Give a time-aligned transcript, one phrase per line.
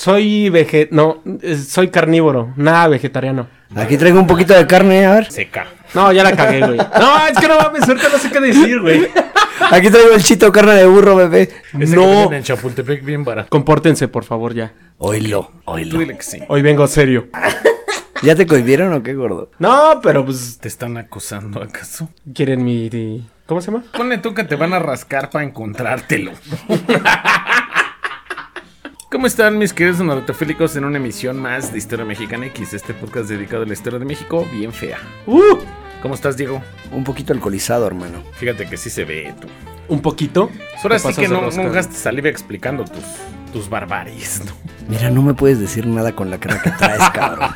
[0.00, 0.88] Soy vege...
[0.92, 2.54] No, eh, soy carnívoro.
[2.56, 3.48] Nada vegetariano.
[3.76, 5.30] Aquí traigo un poquito de carne, a ver.
[5.30, 5.66] Seca.
[5.92, 6.78] No, ya la cagué, güey.
[6.98, 9.08] No, es que no mames, ahorita no sé qué decir, güey.
[9.70, 11.50] Aquí traigo el chito carne de burro, bebé.
[11.78, 12.30] Ese No.
[12.30, 13.50] que en Chapultepec bien barato.
[13.50, 14.72] Compórtense, por favor, ya.
[14.96, 15.98] Oílo, Tú oílo.
[15.98, 16.38] dile que sí.
[16.48, 17.28] Hoy vengo serio.
[18.22, 19.50] ¿Ya te cohibieron o qué, gordo?
[19.58, 22.08] No, pero pues ¿Te están acosando acaso?
[22.34, 23.28] quieren mi...
[23.44, 23.84] ¿Cómo se llama?
[23.94, 26.32] Ponle tú que te van a rascar para encontrártelo.
[29.10, 32.74] ¿Cómo están mis queridos narratofílicos en una emisión más de Historia Mexicana X?
[32.74, 34.98] Este podcast dedicado a la historia de México bien fea.
[35.26, 35.40] Uh,
[36.00, 36.62] ¿Cómo estás, Diego?
[36.92, 38.22] Un poquito alcoholizado, hermano.
[38.34, 39.48] Fíjate que sí se ve tú.
[39.88, 40.48] un poquito.
[40.82, 43.02] Ahora Te sí que no, no gastes saliva explicando tus,
[43.52, 44.42] tus barbaries.
[44.46, 44.52] ¿no?
[44.88, 47.50] Mira, no me puedes decir nada con la cara que traes, cabrón.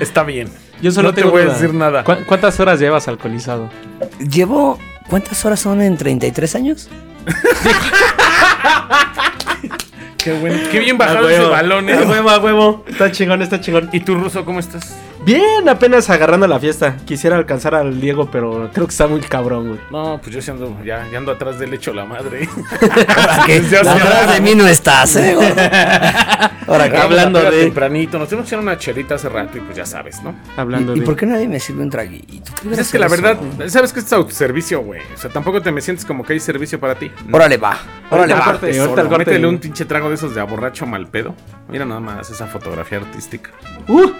[0.00, 0.48] Está bien.
[0.82, 2.02] Yo solo no te voy a decir nada.
[2.02, 3.70] ¿Cu- ¿Cuántas horas llevas alcoholizado?
[4.18, 4.78] Llevo...
[5.08, 6.90] ¿Cuántas horas son en 33 años?
[10.18, 10.58] Qué, bueno.
[10.70, 12.84] Qué bien bajado ese balón, A huevo, a huevo.
[12.88, 13.88] Está chingón, está chingón.
[13.92, 14.96] ¿Y tú, Ruso, cómo estás?
[15.26, 16.98] Bien, apenas agarrando la fiesta.
[17.04, 19.80] Quisiera alcanzar al Diego, pero creo que está muy cabrón, güey.
[19.90, 22.48] No, pues yo sí ando, ya, ya ando atrás del hecho la madre.
[22.96, 25.34] Atrás de mí no estás, ¿eh?
[26.68, 26.96] Ahora, ¿qué?
[26.96, 30.32] Hablando de- tempranito, nos tuvimos que una chelita hace rato y pues ya sabes, ¿no?
[30.56, 31.06] Hablando ¿Y, y de...
[31.06, 32.52] por qué nadie me sirve un traguito?
[32.62, 35.00] ¿Qué Pues es que la verdad, sabes que esto es autoservicio, güey.
[35.12, 37.10] O sea, tampoco te me sientes como que hay servicio para ti.
[37.26, 37.36] No.
[37.36, 37.76] Órale, va.
[38.10, 38.44] Órale, va.
[38.44, 39.30] corte, Te ahorita el solo, corte.
[39.32, 41.34] Métele un pinche trago de esos de aborracho mal pedo.
[41.68, 43.50] Mira nada más esa fotografía artística.
[43.88, 44.10] Uh,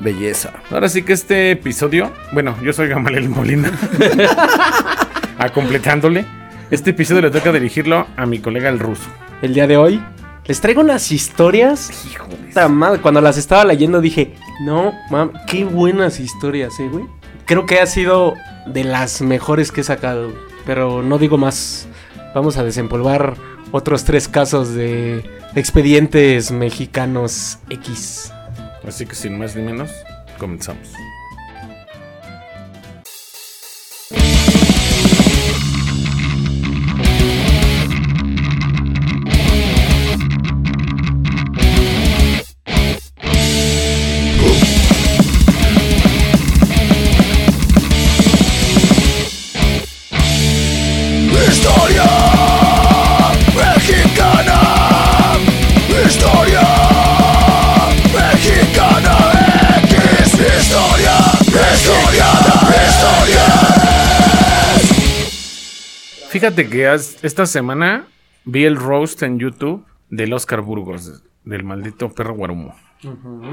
[0.00, 0.52] Belleza.
[0.70, 3.70] Ahora sí que este episodio, bueno, yo soy Gamaliel Molina.
[5.38, 6.24] a completándole,
[6.70, 9.08] este episodio le toca dirigirlo a mi colega el ruso.
[9.42, 10.02] el día de hoy
[10.46, 11.90] les traigo unas historias.
[12.10, 14.34] Hijo de Puta madre, Cuando las estaba leyendo dije,
[14.64, 17.04] no, mam, qué buenas historias, eh, güey.
[17.44, 18.34] Creo que ha sido
[18.66, 20.42] de las mejores que he sacado, güey.
[20.66, 21.86] pero no digo más.
[22.34, 23.34] Vamos a desempolvar
[23.72, 28.32] otros tres casos de expedientes mexicanos X.
[28.84, 29.90] Así que sin más ni menos,
[30.38, 30.88] comenzamos.
[66.30, 68.06] Fíjate que has- esta semana
[68.44, 72.74] vi el roast en YouTube del Oscar Burgos, del maldito perro guarumo.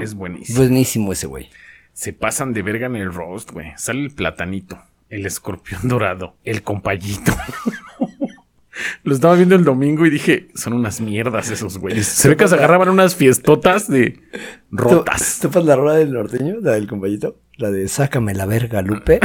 [0.00, 0.58] Es buenísimo.
[0.58, 1.50] Buenísimo ese güey.
[1.92, 3.72] Se pasan de verga en el roast, güey.
[3.76, 4.78] Sale el platanito,
[5.08, 7.32] el escorpión dorado, el compayito.
[9.02, 12.06] Lo estaba viendo el domingo y dije, son unas mierdas esos güeyes.
[12.06, 14.20] Se ve que se agarraban unas fiestotas de
[14.70, 15.38] rotas.
[15.42, 16.56] ¿Tú, ¿Topas la rola del norteño?
[16.60, 17.40] La del compañito.
[17.56, 19.18] La de Sácame la verga, Lupe.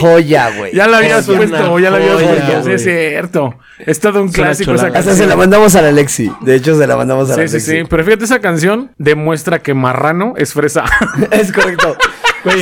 [0.00, 0.74] Joya, güey.
[0.74, 2.64] Ya la habías Joya, puesto, ya la habías puesto.
[2.64, 3.54] Sí, es cierto.
[3.78, 4.98] Es todo un Es clásico esa chulada.
[4.98, 5.16] Hasta canción.
[5.16, 6.32] se la mandamos a la Alexi.
[6.40, 7.70] De hecho, se la mandamos a la Sí, sí, Alexi.
[7.82, 7.86] sí.
[7.88, 10.84] Pero fíjate, esa canción demuestra que Marrano es fresa.
[11.30, 11.96] Es correcto.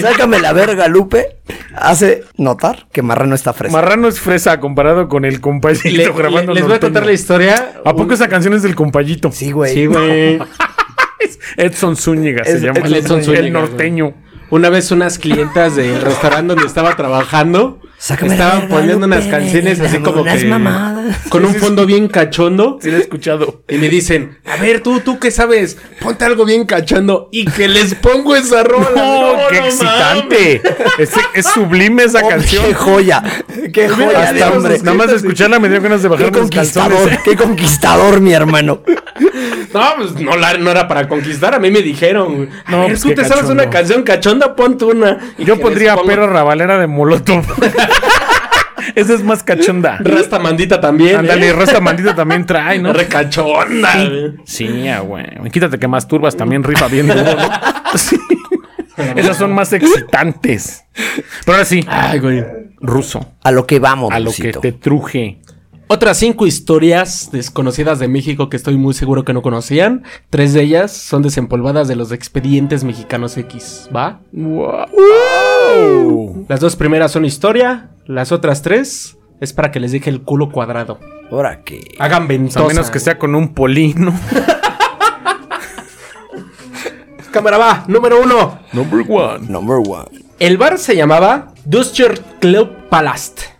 [0.00, 1.38] Sácame la verga, Lupe.
[1.74, 3.76] Hace notar que Marrano está fresco.
[3.76, 7.12] Marrano es fresa comparado con el compayito Le- le- grabando les voy a contar la
[7.12, 7.72] historia.
[7.84, 9.32] ¿A poco esa canción es del compayito?
[9.32, 9.74] sí, güey.
[9.74, 10.38] Sí, güey.
[11.56, 12.80] Edson Zúñiga se llama.
[12.80, 14.14] Edson Zúñiga, El norteño.
[14.52, 19.78] Una vez unas clientas del restaurante donde estaba trabajando Sácame estaban verga, poniendo unas canciones
[19.78, 21.18] así como unas que mamadas.
[21.28, 23.62] con un fondo bien cachondo Sí, lo he escuchado.
[23.68, 27.68] y me dicen, a ver tú, tú qué sabes, ponte algo bien cachondo y que
[27.68, 28.88] les pongo esa rola.
[28.96, 30.62] ¡Oh, qué no excitante!
[30.98, 32.64] Es, es sublime esa Oh, canción.
[32.66, 33.22] ¡Qué joya!
[33.72, 34.78] ¡Qué joya de Hasta hombre!
[34.82, 36.92] nada más de escucharla me dio ganas de ¡Qué bajar los conquistador!
[36.98, 37.18] calzones.
[37.24, 38.80] ¡Qué conquistador, mi hermano!
[38.84, 39.72] mames".
[39.72, 42.50] No, pues no, la- no era para conquistar, a mí me dijeron.
[42.66, 43.62] A No, ver, pues tú qué te sabes cachondo.
[43.62, 45.18] una canción cachonda, ponte una.
[45.38, 47.44] Y Yo pondría pongo perra rabalera de Molotov.
[48.94, 49.98] Esa es más cachonda.
[50.00, 51.16] Rasta mandita también.
[51.16, 51.52] Ándale, ¿eh?
[51.52, 52.92] Rasta Maldita también trae, ¿no?
[52.92, 53.94] Recachonda.
[53.94, 54.34] güey.
[54.44, 55.24] Sí, ah, güey.
[55.52, 57.50] Quítate que masturbas también rifa bien duro, ¿no?
[57.98, 58.16] Sí.
[59.16, 60.84] Esas son más excitantes.
[61.44, 62.44] Pero ahora sí, Ay, güey.
[62.80, 63.32] ruso.
[63.42, 65.38] A lo que vamos, A lo que te truje.
[65.92, 70.04] Otras cinco historias desconocidas de México que estoy muy seguro que no conocían.
[70.30, 73.90] Tres de ellas son desempolvadas de los expedientes mexicanos X.
[73.94, 74.20] ¿Va?
[74.32, 74.86] Wow.
[76.48, 77.90] Las dos primeras son historia.
[78.06, 80.98] Las otras tres es para que les deje el culo cuadrado.
[81.30, 81.82] Ahora que.
[81.98, 82.66] Hagan A ventosa.
[82.66, 84.18] menos que sea con un polino.
[87.32, 87.84] Cámara va.
[87.86, 88.60] Número uno.
[88.72, 89.46] Number one.
[89.46, 90.08] Number one.
[90.38, 93.51] El bar se llamaba Duster Club Palast.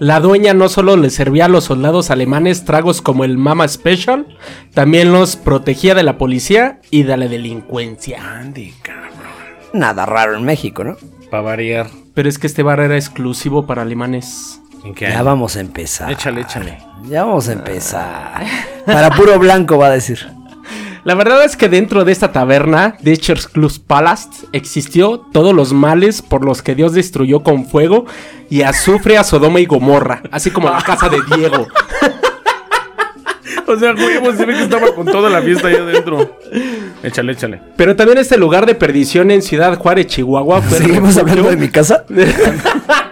[0.00, 4.26] La dueña no solo le servía a los soldados alemanes tragos como el Mama Special,
[4.74, 8.18] también los protegía de la policía y de la delincuencia.
[8.40, 9.10] Andy, cabrón.
[9.72, 10.96] Nada raro en México, ¿no?
[11.30, 11.86] Para variar.
[12.12, 14.60] Pero es que este bar era exclusivo para alemanes.
[14.84, 15.24] ¿En qué Ya año?
[15.24, 16.10] vamos a empezar.
[16.12, 16.78] Échale, échale.
[17.08, 18.44] Ya vamos a empezar.
[18.86, 20.26] Para puro blanco va a decir.
[21.04, 26.22] La verdad es que dentro de esta taberna, Ditcher's Club Palace, existió todos los males
[26.22, 28.06] por los que Dios destruyó con fuego
[28.48, 31.66] y azufre a Sodoma y Gomorra, así como la casa de Diego.
[33.66, 36.36] O sea, güey, se ve que estaba con toda la fiesta ahí adentro.
[37.02, 37.60] Échale, échale.
[37.76, 41.56] Pero también este lugar de perdición en Ciudad Juárez, Chihuahua, fue ¿Seguimos refugio- hablando de
[41.56, 42.04] mi casa?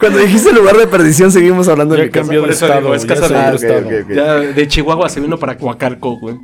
[0.00, 2.22] Cuando dijiste lugar de perdición, seguimos hablando de Ya mi casa.
[2.22, 2.94] cambió de eso digo, estado.
[2.94, 3.86] es casa de- Ah, estado.
[3.86, 4.10] ok, ok.
[4.14, 6.36] Ya de Chihuahua se vino para Coacalco, güey.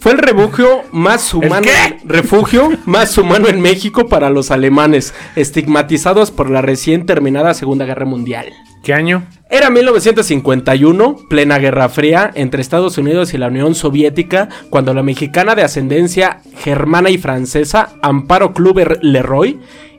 [0.00, 1.62] Fue el refugio más humano.
[1.62, 1.98] qué?
[2.06, 8.06] Refugio más humano en México para los alemanes, estigmatizados por la recién terminada Segunda Guerra
[8.06, 8.46] Mundial.
[8.82, 9.26] ¿Qué año?
[9.50, 15.54] Era 1951, plena Guerra Fría entre Estados Unidos y la Unión Soviética, cuando la mexicana
[15.54, 19.58] de ascendencia germana y francesa, Amparo Kluber Leroy,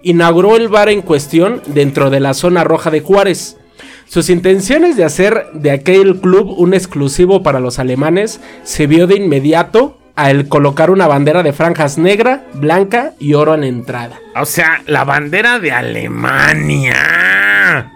[0.10, 3.58] inauguró el bar en cuestión dentro de la zona roja de Juárez.
[4.06, 9.18] Sus intenciones de hacer de aquel club un exclusivo para los alemanes se vio de
[9.18, 14.18] inmediato al colocar una bandera de franjas negra, blanca y oro en la entrada.
[14.36, 16.96] O sea, la bandera de Alemania.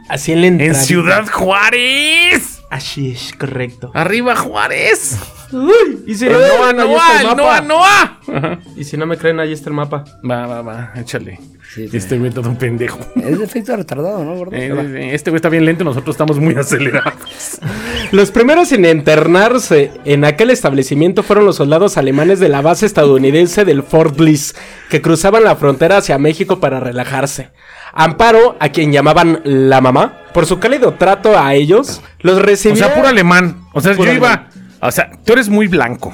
[0.09, 0.73] Así en la entrada.
[0.73, 2.50] En Ciudad Juárez.
[2.71, 3.91] Así es, correcto.
[3.93, 5.17] Arriba Juárez.
[5.51, 7.61] Uy, y si no, Noa, no, ahí está el Noa, mapa.
[7.61, 8.59] Noa, Noa.
[8.77, 10.05] Y si no me creen, ahí está el mapa.
[10.23, 11.37] Va, va, va, échale.
[11.73, 12.97] Sí, Y este güey todo un pendejo.
[13.17, 14.55] Es de efecto retardado, ¿no, gordo?
[14.55, 17.59] Eh, eh, Este güey está bien lento, nosotros estamos muy acelerados.
[18.11, 23.63] Los primeros en internarse en aquel establecimiento fueron los soldados alemanes de la base estadounidense
[23.65, 24.55] del Fort Bliss,
[24.89, 27.51] que cruzaban la frontera hacia México para relajarse.
[27.93, 32.85] Amparo, a quien llamaban la mamá, por su cálido trato a ellos, los O recibía...
[32.85, 33.65] sea, puro alemán.
[33.73, 34.31] O sea, yo iba.
[34.33, 34.49] alemán.
[34.81, 36.13] O sea, tú eres muy blanco.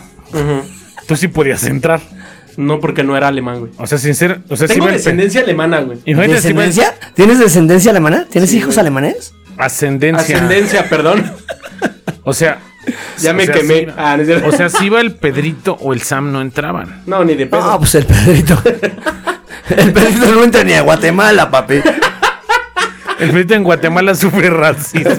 [1.08, 2.02] Tú sí podías entrar.
[2.58, 3.72] No, porque no era alemán, güey.
[3.78, 4.42] O sea, sin ser.
[4.50, 6.00] O sea, Tengo descendencia alemana, güey.
[6.06, 6.96] ¿Descendencia?
[7.14, 8.26] ¿Tienes descendencia alemana?
[8.30, 9.34] ¿Tienes hijos alemanes?
[9.58, 10.36] Ascendencia.
[10.36, 11.24] Ascendencia, perdón.
[12.24, 12.60] O sea.
[13.20, 13.88] Ya o me sea, quemé.
[13.98, 17.04] Ah, no o sea, si iba el Pedrito o el Sam no entraban.
[17.06, 17.62] No, ni de pedo.
[17.62, 18.62] No, pues el Pedrito.
[19.78, 21.76] el Pedrito no entra ni a Guatemala, papi.
[23.20, 25.12] El Pedrito en Guatemala sufre racismo.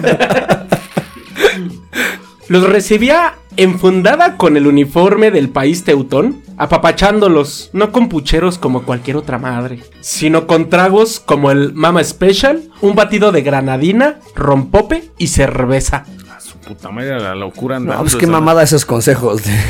[2.48, 9.16] Los recibía enfundada con el uniforme del país teutón, apapachándolos, no con pucheros como cualquier
[9.18, 15.26] otra madre, sino con tragos como el Mama Special, un batido de granadina, rompope y
[15.26, 16.06] cerveza.
[16.34, 17.78] A su puta madre, la locura.
[17.80, 19.42] No, pues qué mamada esos consejos.
[19.44, 19.60] de-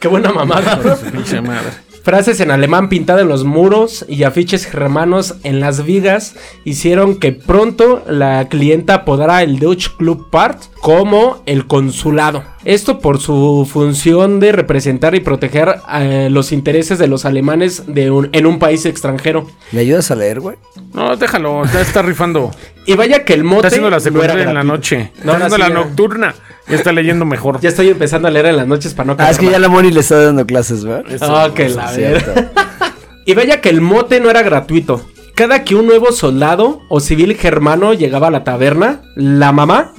[0.00, 0.80] Qué buena mamada.
[0.96, 1.70] su pinche madre.
[2.02, 6.34] Frases en alemán pintadas en los muros y afiches germanos en las vigas
[6.64, 12.51] hicieron que pronto la clienta apodara el Deutsche Club Part como el consulado.
[12.64, 18.10] Esto por su función de representar y proteger eh, los intereses de los alemanes de
[18.12, 19.46] un- en un país extranjero.
[19.72, 20.56] ¿Me ayudas a leer, güey?
[20.94, 22.52] No, déjalo, ya está rifando.
[22.86, 25.10] Y vaya que el mote Está haciendo la no secundaria en la noche.
[25.24, 26.34] No, Está haciendo la nocturna.
[26.68, 27.60] Ya está leyendo mejor.
[27.60, 29.68] Ya estoy empezando a leer en las noches para no Ah, es que ya la
[29.68, 31.04] Moni le está dando clases, ¿verdad?
[31.20, 32.32] Ah, que la Cierto.
[32.34, 32.50] ver.
[33.26, 35.00] Y vaya que el mote no era gratuito.
[35.34, 39.92] Cada que un nuevo soldado o civil germano llegaba a la taberna, la mamá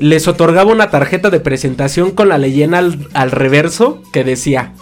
[0.00, 4.74] les otorgaba una tarjeta de presentación con la leyenda al, al reverso que decía: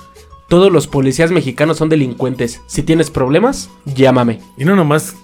[0.49, 2.61] Todos los policías mexicanos son delincuentes.
[2.67, 4.41] Si tienes problemas, llámame.
[4.57, 5.17] Y no nomás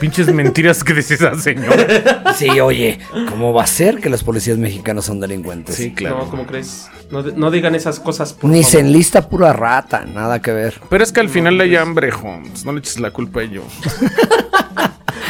[0.00, 2.34] pinches mentiras que dice esa señora.
[2.36, 2.98] Sí, oye,
[3.30, 5.76] ¿cómo va a ser que los policías mexicanos son delincuentes?
[5.76, 6.18] Sí, claro.
[6.18, 6.88] No, ¿cómo crees?
[7.10, 8.34] No, digan esas cosas.
[8.34, 8.70] por Ni favor.
[8.72, 10.74] se enlista pura rata, nada que ver.
[10.90, 12.66] Pero es que al final hay hambre, Holmes.
[12.66, 13.64] No le eches la culpa a ellos.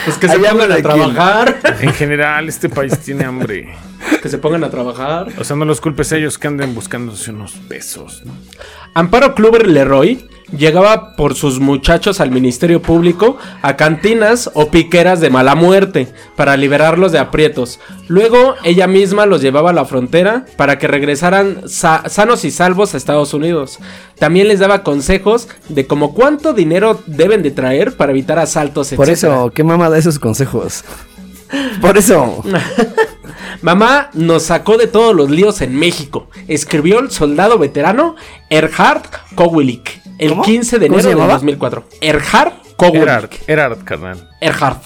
[0.08, 1.60] Pues que se pongan a trabajar.
[1.80, 3.68] En general, este país tiene hambre.
[4.22, 5.28] que se pongan a trabajar.
[5.38, 8.32] O sea, no los culpes a ellos que anden buscándose unos pesos, ¿no?
[8.94, 10.26] Amparo Kluber Leroy
[10.57, 16.57] llegaba por sus muchachos al Ministerio Público a cantinas o piqueras de mala muerte para
[16.57, 17.81] liberarlos de aprietos.
[18.09, 22.95] Luego ella misma los llevaba a la frontera para que regresaran sa- sanos y salvos
[22.95, 23.78] a Estados Unidos.
[24.19, 28.93] También les daba consejos de cómo cuánto dinero deben de traer para evitar asaltos.
[28.95, 30.85] Por eso, ¿qué mamá da esos consejos?
[31.81, 32.43] Por eso.
[33.62, 36.28] Mamá nos sacó de todos los líos en México.
[36.47, 38.14] Escribió el soldado veterano
[38.50, 39.02] Erhard
[39.35, 40.42] Kowilik el ¿Cómo?
[40.42, 41.34] 15 de ¿Cómo se enero de llamaba?
[41.34, 41.84] 2004.
[42.00, 43.02] Erhard Kowilik.
[43.02, 44.28] Erard, Erard, carnal.
[44.40, 44.78] Erhard.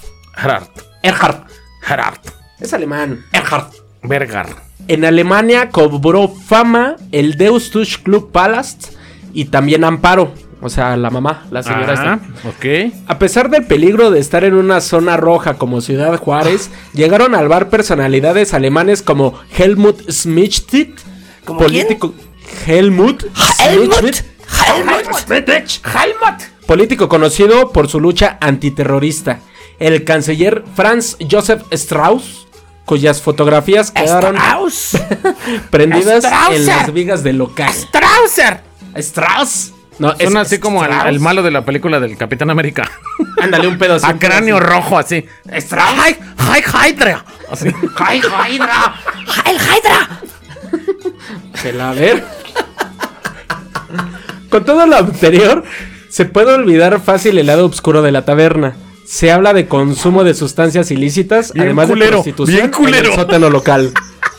[0.42, 0.68] Erard.
[1.02, 1.40] Erhard.
[1.88, 2.18] Erard.
[2.60, 3.24] Es alemán.
[3.32, 3.66] Erhard.
[4.02, 4.48] Vergar.
[4.88, 8.94] En Alemania cobró fama el Deus Tusch Club Palast
[9.32, 10.32] y también Amparo.
[10.64, 12.48] O sea, la mamá, la señora Ajá, esta.
[12.48, 12.92] ok.
[13.08, 17.48] A pesar del peligro de estar en una zona roja como Ciudad Juárez, llegaron al
[17.48, 21.00] bar personalidades alemanes como Helmut Schmidt,
[21.44, 22.14] ¿Como político
[22.66, 23.24] Helmut
[23.58, 23.92] Helmut.
[23.94, 24.16] Schmidt,
[25.85, 29.40] Helmut, político conocido por su lucha antiterrorista,
[29.78, 32.47] el canciller Franz Josef Strauss,
[32.85, 34.99] cuyas fotografías quedaron Strauss.
[35.71, 36.56] prendidas Strausser.
[36.56, 37.73] en las vigas del local.
[37.73, 38.61] Strausser.
[38.97, 39.73] Strauss.
[39.99, 42.90] No, Suena es así como al malo de la película del Capitán América.
[43.40, 44.06] Ándale un pedo así.
[44.06, 45.25] A cráneo rojo, así.
[45.52, 45.94] Strauss.
[45.99, 47.25] ¡Ay, ay, Hydra!
[47.50, 47.68] Así.
[47.97, 48.94] ¡Ay, Hydra!
[49.47, 50.21] ¡El Hydra!
[51.54, 52.25] Se la ver.
[54.52, 55.64] Con todo lo anterior,
[56.11, 58.76] se puede olvidar fácil el lado oscuro de la taberna.
[59.06, 62.99] Se habla de consumo de sustancias ilícitas, Bien además culero, de prostitución bien culero.
[63.06, 63.92] en el sótano local.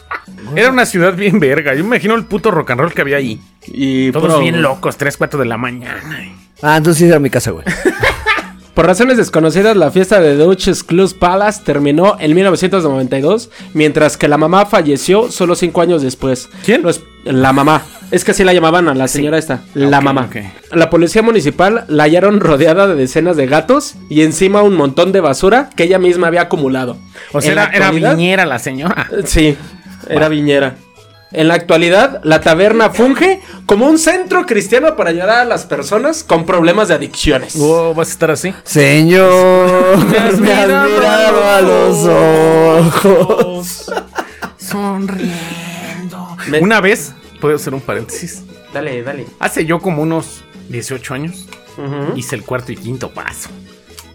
[0.55, 1.73] Era una ciudad bien verga.
[1.73, 3.41] Yo me imagino el puto rock and roll que había ahí.
[3.65, 6.01] Y Todos puro- bien locos, 3, 4 de la mañana.
[6.61, 7.65] Ah, entonces era mi casa, güey.
[8.75, 14.37] Por razones desconocidas, la fiesta de Duchess Club Palace terminó en 1992, mientras que la
[14.37, 16.49] mamá falleció solo cinco años después.
[16.65, 16.83] ¿Quién?
[16.83, 17.83] Los- la mamá.
[18.13, 19.61] Es que así la llamaban a la señora esta.
[19.73, 20.29] La Ok, mamá.
[20.71, 25.19] La policía municipal la hallaron rodeada de decenas de gatos y encima un montón de
[25.19, 26.97] basura que ella misma había acumulado.
[27.31, 29.09] O sea, la era, viñera la señora.
[29.25, 29.57] Sí,
[30.07, 30.75] era viñera.
[31.31, 36.23] En la actualidad, la taberna funge como un centro cristiano para ayudar a las personas
[36.23, 37.55] con problemas de adicciones.
[37.59, 38.53] Oh, ¿Vas a estar así?
[38.63, 43.91] Señor, Me has me has mirado mirado a los los ojos.
[44.57, 46.37] Sonriendo.
[46.49, 48.41] Me- Una vez, puedo hacer un paréntesis.
[48.73, 49.25] Dale, dale.
[49.39, 51.45] Hace yo como unos 18 años,
[52.15, 53.49] hice el cuarto y quinto paso.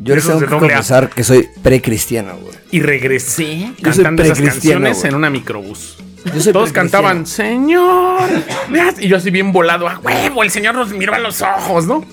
[0.00, 2.54] Yo les tengo que confesar que soy precristiano, güey.
[2.70, 5.08] Y regresé Yo cantando esas canciones güey.
[5.10, 5.98] en una microbús.
[6.34, 8.22] Yo soy Todos cantaban, Señor.
[8.70, 11.84] veas", Y yo así bien volado, a huevo, el Señor nos miró a los ojos,
[11.86, 12.06] ¿no?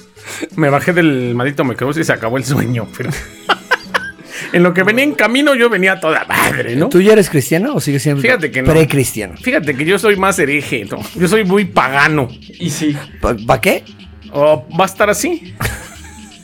[0.58, 2.88] Me bajé del maldito microbús y se acabó el sueño.
[2.98, 3.10] pero-
[4.54, 6.90] en lo que venía en camino, yo venía a toda madre, ¿no?
[6.90, 8.72] ¿Tú ya eres cristiano o sigues siendo Fíjate que no.
[8.72, 9.36] precristiano?
[9.38, 11.00] Fíjate que yo soy más hereje, ¿no?
[11.16, 12.28] Yo soy muy pagano.
[12.60, 12.96] Y sí.
[13.22, 13.84] ¿Para qué?
[14.32, 15.54] ¿O va a estar así?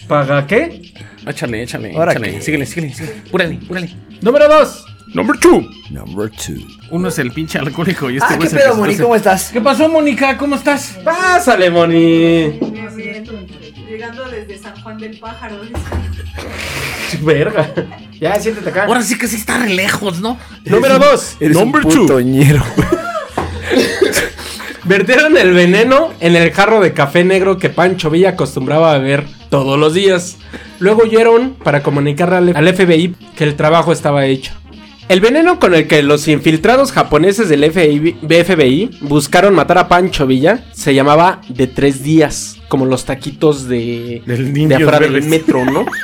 [0.07, 0.93] ¿Paga qué?
[1.27, 2.31] Échale, échale, ¿Ahora échale.
[2.33, 2.41] qué?
[2.41, 3.15] Síguele, síguele, síguele.
[3.31, 3.89] Púrale, púrale.
[4.21, 4.85] Número dos.
[5.13, 5.67] Number two.
[5.89, 6.55] Number two.
[6.89, 8.95] Uno es el pinche alcohólico y este Ah, güey ¿qué es el pedo, Moni?
[8.95, 9.49] ¿Cómo estás?
[9.51, 10.37] ¿Qué pasó, Mónica?
[10.37, 10.97] ¿Cómo estás?
[11.03, 12.59] Pásale, Moni.
[13.91, 15.57] Llegando desde San Juan del Pájaro.
[17.23, 17.73] Verga.
[18.21, 18.85] Ya, siéntate acá.
[18.85, 20.39] Ahora sí que sí está re lejos, ¿no?
[20.63, 21.35] Número dos.
[21.41, 22.01] Eres Number un two.
[22.03, 22.63] putoñero.
[24.85, 29.25] Vertieron el veneno en el jarro de café negro que Pancho Villa acostumbraba a beber
[29.49, 30.37] todos los días.
[30.79, 34.53] Luego huyeron para comunicarle al FBI que el trabajo estaba hecho.
[35.11, 40.25] El veneno con el que los infiltrados japoneses del FBI, FBI buscaron matar a Pancho
[40.25, 45.85] Villa se llamaba de tres días, como los taquitos de, de afuera del metro, ¿no?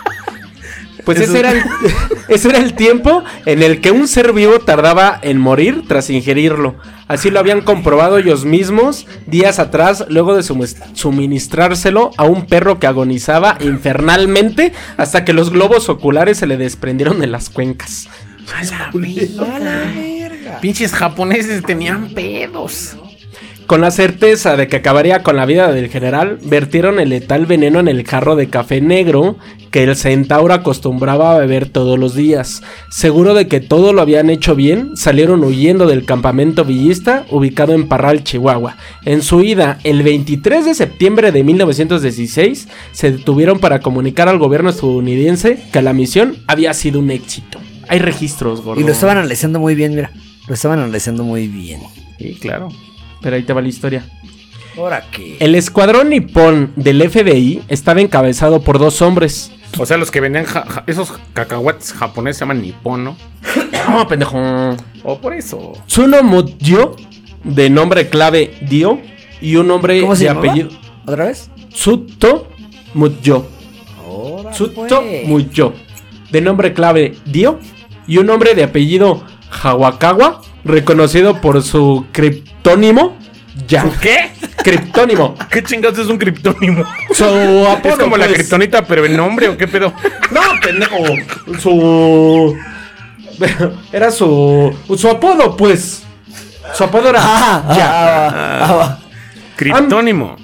[1.05, 1.63] Pues ese era, el,
[2.27, 6.75] ese era el tiempo en el que un ser vivo tardaba en morir tras ingerirlo.
[7.07, 12.87] Así lo habían comprobado ellos mismos días atrás, luego de suministrárselo a un perro que
[12.87, 18.09] agonizaba infernalmente hasta que los globos oculares se le desprendieron de las cuencas.
[18.55, 20.59] A la verga.
[20.61, 22.97] Pinches japoneses tenían pedos.
[23.67, 27.81] Con la certeza de que acabaría con la vida del general, vertieron el letal veneno
[27.81, 29.35] en el jarro de café negro
[29.71, 32.63] que el centauro acostumbraba a beber todos los días.
[32.89, 37.89] Seguro de que todo lo habían hecho bien, salieron huyendo del campamento villista ubicado en
[37.89, 38.77] Parral, Chihuahua.
[39.03, 44.69] En su ida, el 23 de septiembre de 1916, se detuvieron para comunicar al gobierno
[44.69, 47.59] estadounidense que la misión había sido un éxito.
[47.89, 48.79] Hay registros, gordo.
[48.81, 50.11] Y lo estaban analizando muy bien, mira.
[50.47, 51.81] Lo estaban analizando muy bien.
[52.17, 52.69] Sí, claro.
[53.21, 54.05] Pero ahí te va la historia.
[54.77, 55.37] ¿Ahora qué?
[55.39, 59.51] El escuadrón nipón del FBI estaba encabezado por dos hombres.
[59.79, 63.17] O sea, los que venían, ja- ja- esos cacahuates japoneses se llaman nipón, ¿no?
[63.89, 64.75] No, pendejo.
[65.03, 65.73] O por eso.
[65.87, 66.95] Tsuno Mutyo,
[67.43, 68.99] de nombre clave Dio,
[69.41, 70.47] y un nombre ¿Cómo se de llamaba?
[70.47, 70.69] apellido
[71.05, 71.49] ¿Otra vez?
[71.71, 72.47] Tsuto
[72.93, 73.47] Mutyo.
[74.05, 75.27] Ahora Tsuto pues.
[75.27, 75.73] Mutyo,
[76.31, 77.59] de nombre clave Dio,
[78.07, 83.17] y un nombre de apellido Hawakawa, reconocido por su criptónimo
[83.67, 83.85] Ya.
[84.01, 84.31] ¿Qué?
[84.63, 85.35] Criptónimo.
[85.49, 86.83] ¿Qué chingados es un criptónimo?
[87.13, 88.37] Su apodo, ¿Es como la pues.
[88.37, 89.93] kriptonita, pero en nombre o qué pedo?
[90.31, 90.97] No, pendejo.
[91.59, 92.57] Su.
[93.91, 94.75] Era su.
[94.97, 96.03] Su apodo, pues.
[96.73, 97.21] Su apodo era.
[97.23, 98.99] Ah, ah, ah, ah,
[99.55, 100.35] Criptónimo.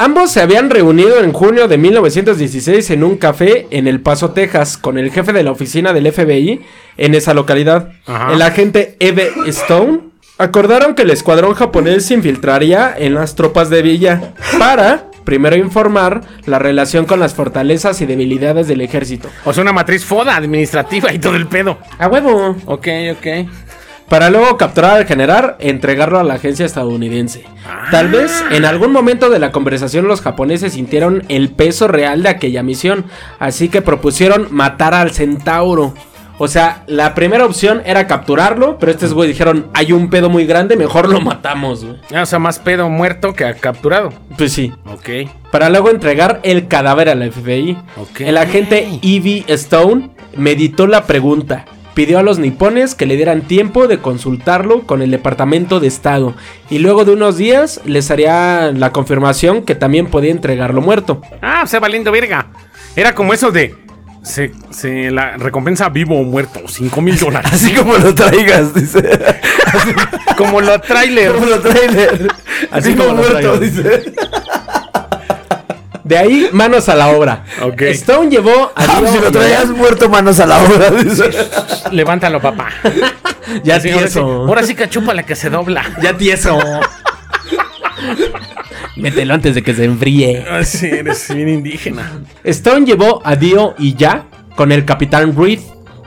[0.00, 4.78] Ambos se habían reunido en junio de 1916 en un café en El Paso, Texas,
[4.78, 6.60] con el jefe de la oficina del FBI
[6.96, 8.32] en esa localidad, Ajá.
[8.32, 10.02] el agente Eve Stone.
[10.38, 16.20] Acordaron que el escuadrón japonés se infiltraría en las tropas de Villa para primero informar
[16.46, 19.28] la relación con las fortalezas y debilidades del ejército.
[19.44, 21.76] O sea, una matriz foda administrativa y todo el pedo.
[21.98, 22.56] A huevo.
[22.66, 23.26] Ok, ok.
[24.08, 27.44] Para luego capturar al general e entregarlo a la agencia estadounidense.
[27.90, 32.30] Tal vez en algún momento de la conversación los japoneses sintieron el peso real de
[32.30, 33.04] aquella misión,
[33.38, 35.92] así que propusieron matar al centauro.
[36.40, 40.46] O sea, la primera opción era capturarlo, pero estos güey dijeron, hay un pedo muy
[40.46, 41.84] grande, mejor lo matamos.
[42.14, 44.12] Ah, o sea, más pedo muerto que capturado.
[44.36, 44.72] Pues sí.
[44.86, 45.30] Ok.
[45.50, 47.76] Para luego entregar el cadáver a la FBI.
[47.96, 48.20] Ok.
[48.20, 49.52] El agente E.V.
[49.52, 51.64] Stone meditó la pregunta.
[51.98, 56.36] Pidió a los nipones que le dieran tiempo de consultarlo con el Departamento de Estado.
[56.70, 61.20] Y luego de unos días les haría la confirmación que también podía entregarlo muerto.
[61.42, 62.52] Ah, o sea, valiendo verga.
[62.94, 63.74] Era como eso de.
[64.22, 67.52] Se, se la recompensa vivo o muerto, 5 mil dólares.
[67.52, 69.02] Así como lo traigas, dice.
[70.36, 71.32] como lo trailer.
[71.32, 72.28] Como lo trailer.
[72.70, 73.60] Así como lo muerto, traigas.
[73.60, 74.12] dice.
[76.08, 77.44] De ahí, manos a la obra.
[77.62, 77.82] Ok.
[77.82, 81.24] Stone llevó a Ah, Dio si lo y- traías muerto, manos a la obra, dice.
[81.92, 82.68] Levántalo, papá.
[83.62, 84.20] Ya Sí, ahora, sí, tieso.
[84.46, 85.84] ahora sí que chupa la que se dobla.
[86.02, 86.58] Ya tieso.
[88.96, 90.44] Mételo antes de que se enfríe.
[90.50, 92.10] Ah, sí, eres bien indígena.
[92.44, 94.24] Stone llevó a Dio y ya
[94.56, 95.60] con el capitán Reed,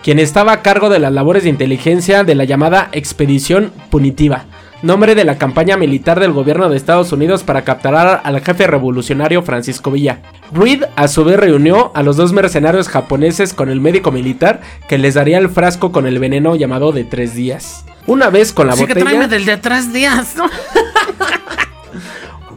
[0.03, 4.45] quien estaba a cargo de las labores de inteligencia de la llamada Expedición Punitiva,
[4.81, 9.43] nombre de la campaña militar del gobierno de Estados Unidos para capturar al jefe revolucionario
[9.43, 10.19] Francisco Villa.
[10.51, 14.97] Reed a su vez reunió a los dos mercenarios japoneses con el médico militar que
[14.97, 17.85] les daría el frasco con el veneno llamado de tres días.
[18.07, 19.05] Una vez con la Así que botella...
[19.05, 20.49] tráeme del de atrás días, ¿no?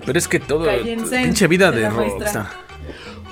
[0.07, 0.65] Pero es que todo.
[0.67, 2.64] Cállense, Pinche vida de de rockstar.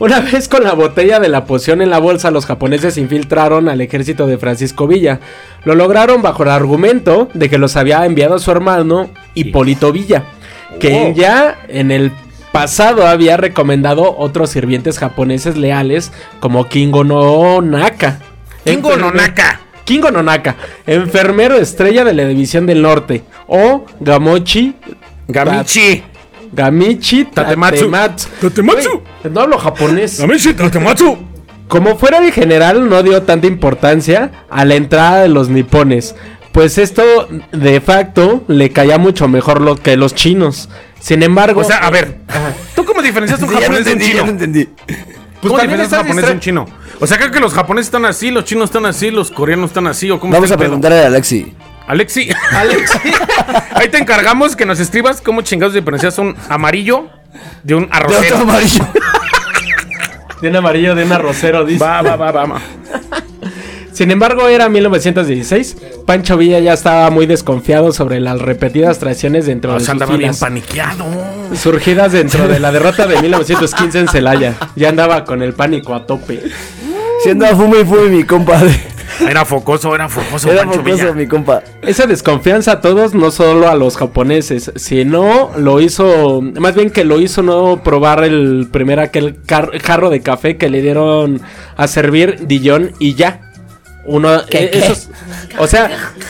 [0.02, 3.80] Una vez con la botella de la poción en la bolsa, los japoneses infiltraron al
[3.80, 5.20] ejército de Francisco Villa.
[5.64, 10.24] Lo lograron bajo el argumento de que los había enviado su hermano Hipólito Villa,
[10.80, 12.10] que ya en el
[12.50, 18.18] pasado había recomendado otros sirvientes japoneses leales como Kingo no Naka.
[18.64, 19.60] Kingo no Naka.
[19.84, 24.74] Kingo no Naka, enfermero estrella de la División del Norte, o Gamochi
[25.28, 26.02] Gamichi.
[26.52, 27.88] Gamichi Tatematsu.
[27.88, 28.28] Tatematsu.
[28.40, 29.01] Tatematsu.
[29.30, 30.20] No hablo japonés.
[31.68, 36.14] Como fuera el general, no dio tanta importancia a la entrada de los nipones,
[36.52, 37.02] pues esto
[37.50, 40.68] de facto le caía mucho mejor lo que los chinos.
[41.00, 42.18] Sin embargo, O sea, a ver.
[42.76, 44.30] ¿Tú cómo diferencias un Sí, ya no japonés de un entendí, ya no chino?
[44.32, 44.68] entendí.
[45.40, 46.66] ¿Cómo también diferencias un japonés de un chino?
[47.00, 49.86] O sea, creo que los japoneses están así, los chinos están así, los coreanos están
[49.86, 51.54] así, o cómo Vamos está a preguntarle a Alexi.
[51.86, 52.28] Alexi.
[52.52, 52.98] Alexi.
[53.74, 57.08] Ahí te encargamos que nos escribas cómo chingados diferencias un amarillo
[57.62, 58.36] de un De otro arrocero.
[58.38, 58.86] amarillo.
[60.42, 61.82] de un amarillo de un arrocero, dice.
[61.84, 62.44] Va, va, va, va.
[62.46, 62.60] va.
[63.92, 65.76] Sin embargo, era 1916.
[66.06, 69.92] Pancho Villa ya estaba muy desconfiado sobre las repetidas traiciones dentro O de sea, sus
[69.92, 71.04] andaba bien filas, paniqueado.
[71.54, 74.54] surgidas dentro de la derrota de 1915 en Celaya.
[74.76, 76.42] Ya andaba con el pánico a tope.
[77.22, 78.60] Siendo a fume y fume mi compa.
[79.28, 81.12] Era focoso, era focoso, Era Pancho focoso Villa.
[81.12, 81.62] mi compa.
[81.82, 87.04] Esa desconfianza a todos, no solo a los japoneses, sino lo hizo, más bien que
[87.04, 91.40] lo hizo no probar el primer aquel car- jarro de café que le dieron
[91.76, 93.48] a servir Dillon y ya.
[94.04, 95.10] Uno, eh, esos-
[95.58, 95.88] o sea,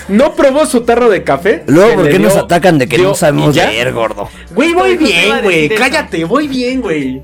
[0.09, 1.63] no probó su tarro de café.
[1.67, 4.29] Luego, ¿por qué nos atacan de que dio no sabemos leer, gordo?
[4.55, 5.71] Güey, voy bien, güey.
[5.71, 7.23] Cállate, voy bien, güey.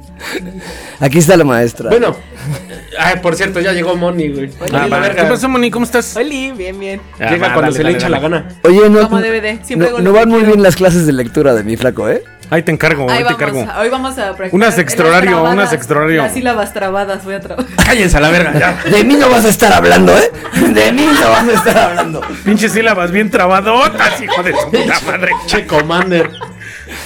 [1.01, 1.91] Aquí está la maestra.
[1.91, 2.17] Bueno,
[2.99, 4.51] ay, por cierto, ya llegó Moni, güey.
[4.73, 5.11] Ah, va.
[5.11, 5.71] ¿Qué pasó, Moni?
[5.71, 6.17] ¿Cómo estás?
[6.17, 7.01] Oli, bien, bien.
[7.21, 8.49] Ah, Llega va, cuando dale, se le dale, hincha la gana.
[8.65, 11.65] Oye, no, Como DVD, siempre no, no van muy bien las clases de lectura de
[11.65, 12.23] mi flaco, ¿eh?
[12.51, 13.67] Ahí te encargo, ahí, Ahí te encargo.
[13.79, 14.55] hoy vamos a practicar.
[14.55, 16.23] Unas extra horario, las trabadas, unas extra horario.
[16.23, 17.77] Las sílabas trabadas voy a trabajar.
[17.85, 18.91] Cállense a la verga, ya.
[18.91, 20.31] De mí no vas a estar hablando, ¿eh?
[20.73, 22.23] De mí no vas a estar hablando.
[22.45, 25.33] Pinches sílabas bien trabadotas, hijo de su puta madre.
[25.47, 26.31] Che, Commander.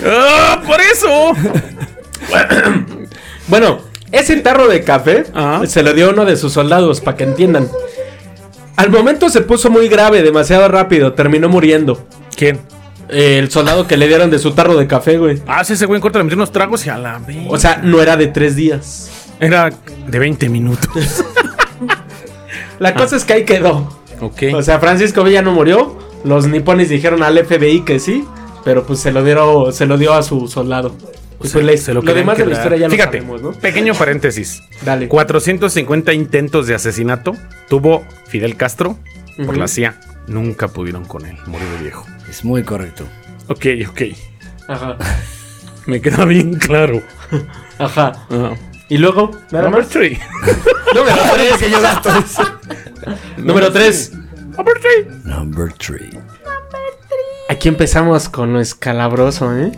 [0.07, 1.33] ¡Ah, por eso!
[3.49, 3.81] Bueno,
[4.13, 5.67] ese tarro de café Ajá.
[5.67, 7.69] se lo dio uno de sus soldados, para que entiendan.
[8.77, 12.07] Al momento se puso muy grave, demasiado rápido, terminó muriendo.
[12.37, 12.61] ¿Quién?
[13.09, 15.43] Eh, el soldado que le dieron de su tarro de café, güey.
[15.47, 17.37] Ah, sí, ese güey en corto le metió unos tragos y a la vez.
[17.49, 19.11] O sea, no era de tres días.
[19.41, 19.71] Era
[20.07, 20.89] de 20 minutos.
[22.79, 23.99] La cosa es que ahí quedó.
[24.21, 24.43] ok.
[24.55, 25.99] O sea, Francisco Villa no murió.
[26.25, 28.25] Los nipones dijeron al FBI que sí,
[28.65, 30.95] pero pues se lo dieron, se lo dio a su soldado.
[31.35, 33.53] Y pues la- lo, querían demás de la historia ya lo Fíjate, sabemos, ¿no?
[33.53, 34.63] pequeño paréntesis.
[34.85, 35.09] Dale.
[35.09, 37.37] 450 intentos de asesinato
[37.69, 38.99] tuvo Fidel Castro
[39.45, 39.99] por la CIA.
[40.29, 42.07] Nunca pudieron con él, murió de viejo.
[42.31, 43.05] Es muy correcto.
[43.49, 44.03] Ok, ok.
[44.69, 44.97] Ajá.
[45.87, 47.03] Me queda bien claro.
[47.79, 48.13] Ajá.
[48.31, 48.55] Ah.
[48.89, 49.89] Y luego, nada Number más.
[49.91, 50.19] three.
[50.95, 52.39] Número 3.
[53.39, 54.13] Número 3.
[54.57, 55.07] Number three.
[55.25, 56.11] Number three.
[57.49, 59.73] Aquí empezamos con lo escalabroso, ¿eh?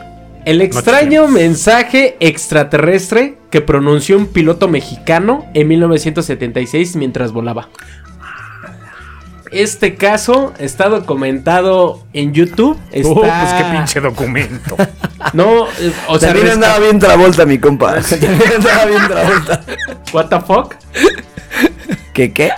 [0.44, 7.68] El extraño mensaje extraterrestre que pronunció un piloto mexicano en 1976 mientras volaba.
[9.50, 12.78] Este caso está documentado en YouTube.
[12.90, 13.08] Está...
[13.08, 14.76] Oh, pues qué pinche documento.
[15.32, 17.98] No, eh, o sea, También andaba bien Travolta, mi compa.
[18.02, 19.64] También andaba bien Travolta.
[20.12, 20.74] What the fuck?
[22.12, 22.52] ¿Qué qué?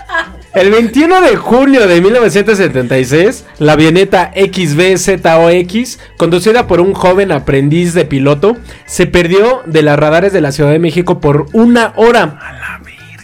[0.57, 8.07] El 21 de junio de 1976, la avioneta XBZOX, conducida por un joven aprendiz de
[8.07, 12.39] piloto, se perdió de las radares de la Ciudad de México por una hora.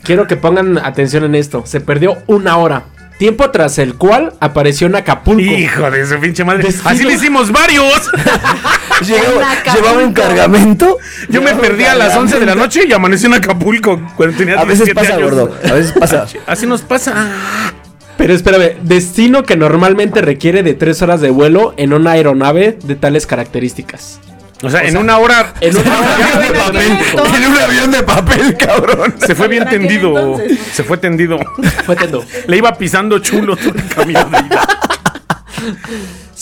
[0.03, 1.63] Quiero que pongan atención en esto.
[1.65, 2.85] Se perdió una hora.
[3.23, 5.41] Tiempo tras el cual apareció en Acapulco.
[5.43, 6.65] Hijo de su pinche madre.
[6.65, 6.91] Destino.
[6.91, 8.11] Así le hicimos varios.
[9.07, 10.99] Llevaba un cargamento.
[11.29, 14.59] Yo me perdí a las 11 de la noche y amanecí en Acapulco cuando tenía
[14.59, 15.31] A veces 17 pasa, años.
[15.31, 15.57] gordo.
[15.71, 16.27] A veces pasa.
[16.49, 17.31] Así nos pasa.
[18.19, 22.97] Pero espérame, destino que normalmente requiere de tres horas de vuelo en una aeronave de
[22.97, 24.19] tales características.
[24.63, 25.55] O sea, en una hora.
[25.61, 26.01] En una
[26.41, 26.99] de papel.
[27.37, 29.15] En un avión de papel, cabrón.
[29.19, 30.09] Se fue bien ¿Para qué tendido.
[30.19, 30.59] entonces?
[30.73, 31.39] Se fue tendido.
[31.85, 32.25] Fue tendo.
[32.47, 34.69] Le iba pisando chulo todo el camino de ida.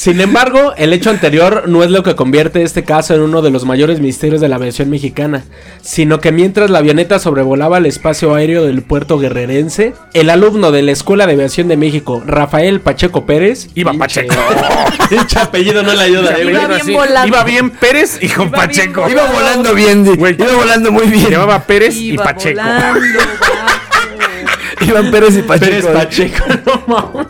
[0.00, 3.50] Sin embargo, el hecho anterior no es lo que convierte este caso en uno de
[3.50, 5.44] los mayores misterios de la aviación mexicana,
[5.82, 10.80] sino que mientras la avioneta sobrevolaba el espacio aéreo del puerto guerrerense, el alumno de
[10.80, 14.34] la Escuela de Aviación de México, Rafael Pacheco Pérez, Iba Pacheco.
[15.10, 16.54] Pinche apellido no le ayuda, eh, güey.
[16.54, 17.28] Iba bien volando.
[17.28, 19.02] Iba bien Pérez y con Iba Pacheco.
[19.02, 19.20] volando.
[19.22, 20.34] Iba volando bien, Güey.
[20.38, 21.28] iba volando muy bien.
[21.28, 22.58] Llevaba Pérez y Iba Pacheco.
[24.80, 25.66] volando, Pérez y Pacheco.
[25.66, 27.26] Pérez Pacheco, no mames.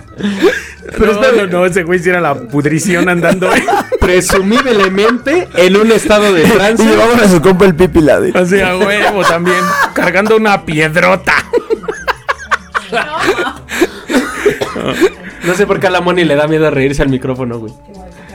[0.99, 3.51] Pero no, no, no, ese güey sí era la pudrición andando.
[4.01, 6.85] Presumiblemente en un estado de Y trance.
[6.85, 8.21] llevaban a su compa el pipila.
[8.21, 8.33] di.
[8.35, 9.59] Así a huevo también.
[9.95, 11.35] Cargando una piedrota.
[15.45, 17.73] No sé por qué a la Moni le da miedo reírse al micrófono, güey.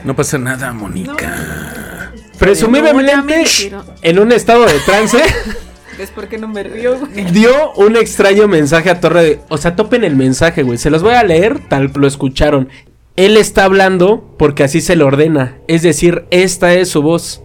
[0.03, 2.12] No pasa nada, Mónica.
[2.39, 5.17] Presumiblemente en un estado de trance.
[5.97, 7.25] ¿Ves por qué no me río, güey?
[7.31, 9.39] dio un extraño mensaje a Torre de...
[9.49, 10.77] O sea, topen el mensaje, güey.
[10.77, 12.69] Se los voy a leer tal lo escucharon.
[13.15, 15.58] Él está hablando porque así se le ordena.
[15.67, 17.41] Es decir, esta es su voz.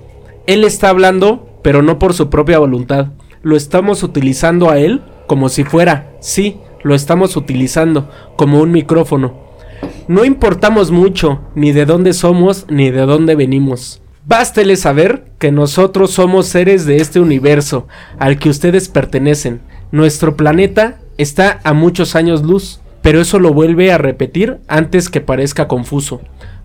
[0.46, 3.08] Él está hablando, pero no por su propia voluntad.
[3.42, 6.10] Lo estamos utilizando a él como si fuera.
[6.20, 9.48] Sí, lo estamos utilizando como un micrófono.
[10.08, 14.02] No importamos mucho, ni de dónde somos, ni de dónde venimos.
[14.30, 19.60] Bástele saber que nosotros somos seres de este universo al que ustedes pertenecen.
[19.90, 25.20] Nuestro planeta está a muchos años luz, pero eso lo vuelve a repetir antes que
[25.20, 26.20] parezca confuso.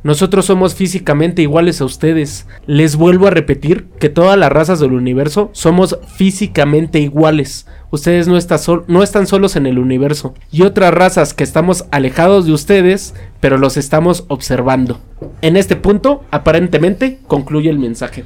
[0.06, 2.46] Nosotros somos físicamente iguales a ustedes.
[2.68, 7.65] Les vuelvo a repetir que todas las razas del universo somos físicamente iguales.
[7.89, 10.36] Ustedes no, está sol- no están solos en el universo.
[10.52, 15.02] Y otras razas que estamos alejados de ustedes, pero los estamos observando.
[15.41, 18.26] En este punto, aparentemente, concluye el mensaje.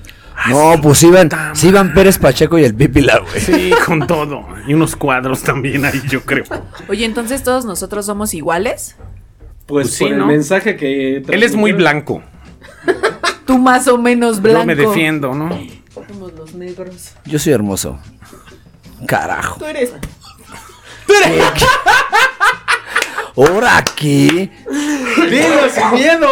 [0.50, 3.40] No, pues iban, sí iban Pérez Pacheco y el pipila, güey.
[3.40, 4.46] Sí, con todo.
[4.68, 6.44] Y unos cuadros también ahí, yo creo.
[6.90, 8.98] Oye, entonces todos nosotros somos iguales.
[9.70, 10.26] Pues, Pues sí, por el ¿no?
[10.26, 11.18] mensaje que...
[11.28, 12.24] Él es muy blanco.
[13.46, 14.62] Tú más o menos blanco.
[14.62, 15.50] Yo me defiendo, ¿no?
[15.94, 17.12] Somos los negros.
[17.26, 18.00] Yo soy hermoso.
[19.06, 19.60] Carajo.
[19.60, 19.94] Tú eres.
[23.38, 24.52] ¿Ahora aquí?
[25.30, 26.28] ¡Dilo sin miedo!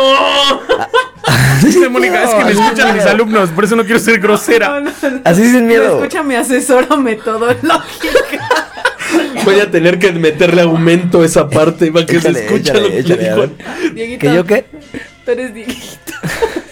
[1.63, 4.84] Dice Mónica, es que me escuchan mis alumnos, por eso no quiero ser grosera.
[5.23, 5.97] Así sin miedo.
[5.97, 7.69] Escucha mi asesora metodológica.
[9.47, 12.81] Voy a tener que meterle aumento a esa parte para que Échale, se escuche échale,
[12.81, 13.89] lo que échale, le.
[13.93, 14.65] Dieguito, ¿Que yo qué?
[15.25, 16.13] Tú eres Dieguito.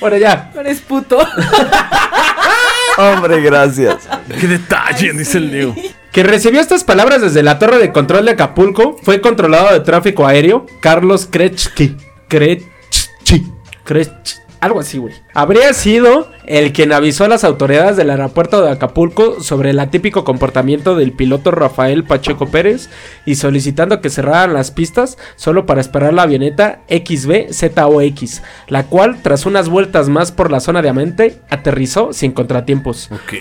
[0.00, 0.50] Bueno, ya.
[0.52, 1.18] Tú eres puto.
[2.98, 4.06] Hombre, gracias.
[4.38, 5.74] Qué detalle, dice el Diego.
[6.12, 10.26] Que recibió estas palabras desde la torre de control de Acapulco fue controlado de tráfico
[10.26, 11.96] aéreo Carlos Krechki.
[12.28, 13.46] Krechki.
[13.82, 14.43] Krech.
[14.64, 15.12] Algo así, güey.
[15.34, 20.24] Habría sido el quien avisó a las autoridades del aeropuerto de Acapulco sobre el atípico
[20.24, 22.88] comportamiento del piloto Rafael Pacheco Pérez
[23.26, 29.44] y solicitando que cerraran las pistas solo para esperar la avioneta XB-ZOX, la cual, tras
[29.44, 33.10] unas vueltas más por la zona de Amente, aterrizó sin contratiempos.
[33.12, 33.34] Ok.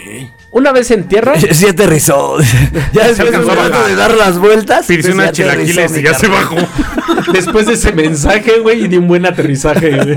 [0.51, 2.35] Una vez en tierra, Sí aterrizó.
[2.91, 4.87] Ya después de de dar las vueltas.
[4.87, 6.57] Pidió sí unas chilaquiles y ya se bajó.
[7.31, 10.15] Después de ese mensaje, güey, y de un buen aterrizaje, güey.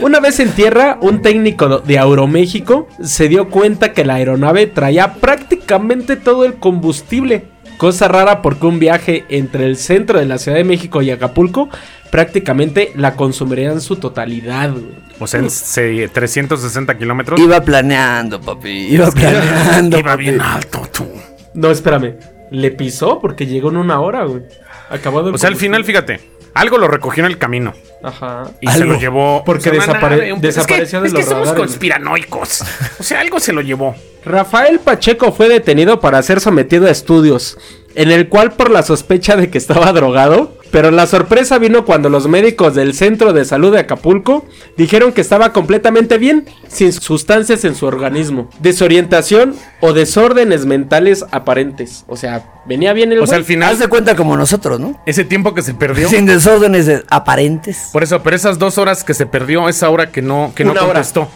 [0.00, 5.14] Una vez en tierra, un técnico de Aeroméxico se dio cuenta que la aeronave traía
[5.14, 7.44] prácticamente todo el combustible.
[7.76, 11.68] Cosa rara porque un viaje entre el centro de la Ciudad de México y Acapulco
[12.10, 14.84] prácticamente la consumiría en su totalidad, güey.
[15.18, 17.38] O sea, en se- 360 kilómetros.
[17.40, 18.70] Iba planeando, papi.
[18.70, 19.98] Iba planeando.
[19.98, 20.22] Iba papi.
[20.22, 21.06] bien alto, tú.
[21.54, 22.16] No, espérame.
[22.50, 24.42] Le pisó porque llegó en una hora, güey.
[24.90, 26.20] Acabó de O sea, al final, fíjate,
[26.54, 27.72] algo lo recogió en el camino.
[28.02, 28.50] Ajá.
[28.60, 29.42] Y se lo llevó.
[29.44, 31.60] Porque desapare- nave, un- desapareció de es que, los es que somos radares.
[31.70, 32.62] conspiranoicos.
[32.98, 33.94] O sea, algo se lo llevó.
[34.24, 37.58] Rafael Pacheco fue detenido para ser sometido a estudios,
[37.94, 42.08] en el cual por la sospecha de que estaba drogado, pero la sorpresa vino cuando
[42.08, 47.64] los médicos del Centro de Salud de Acapulco dijeron que estaba completamente bien, sin sustancias
[47.64, 52.04] en su organismo, desorientación o desórdenes mentales aparentes.
[52.06, 55.00] O sea, venía bien el O sea, al final, de cuenta como nosotros, ¿no?
[55.06, 56.08] ese tiempo que se perdió.
[56.08, 57.88] Sin desórdenes de- aparentes.
[57.92, 60.70] Por eso, pero esas dos horas que se perdió, esa hora que no, que no
[60.72, 60.92] Una hora.
[60.92, 61.28] contestó.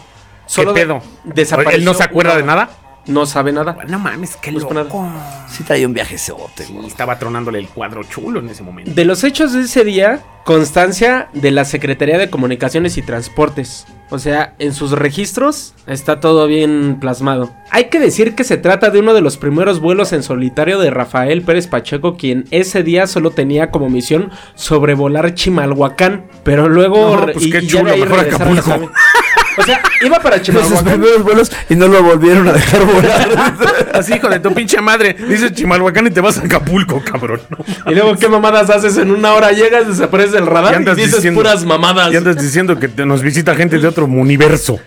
[0.47, 1.01] Solo ¿Qué pedo?
[1.25, 2.69] desapareció ¿Él no se acuerda de nada?
[3.07, 3.77] No sabe nada.
[3.87, 4.83] No mames, qué No nada.
[4.83, 5.07] loco.
[5.49, 6.87] Sí traía un viajezote, Sí, güey.
[6.87, 8.91] estaba tronándole el cuadro chulo en ese momento.
[8.93, 13.85] De los hechos de ese día, constancia de la Secretaría de Comunicaciones y Transportes.
[14.11, 17.51] O sea, en sus registros está todo bien plasmado.
[17.71, 20.91] Hay que decir que se trata de uno de los primeros vuelos en solitario de
[20.91, 26.25] Rafael Pérez Pacheco, quien ese día solo tenía como misión sobrevolar Chimalhuacán.
[26.43, 27.15] Pero luego...
[27.17, 28.91] No, pues qué chulo, mejor Acapulco.
[29.57, 30.83] O sea, iba para Sus Chimalhuacán.
[30.85, 33.55] primeros vuelos y no lo volvieron a dejar volar.
[33.93, 35.13] Así, hijo de tu pinche madre.
[35.13, 37.41] Dices Chimalhuacán y te vas a Acapulco, cabrón.
[37.49, 37.91] No.
[37.91, 38.97] Y luego, ¿qué mamadas haces?
[38.97, 42.11] En una hora llegas, desaparece el radar Y dices diciendo- puras mamadas.
[42.13, 44.79] Y andas diciendo que te- nos visita gente de otro universo.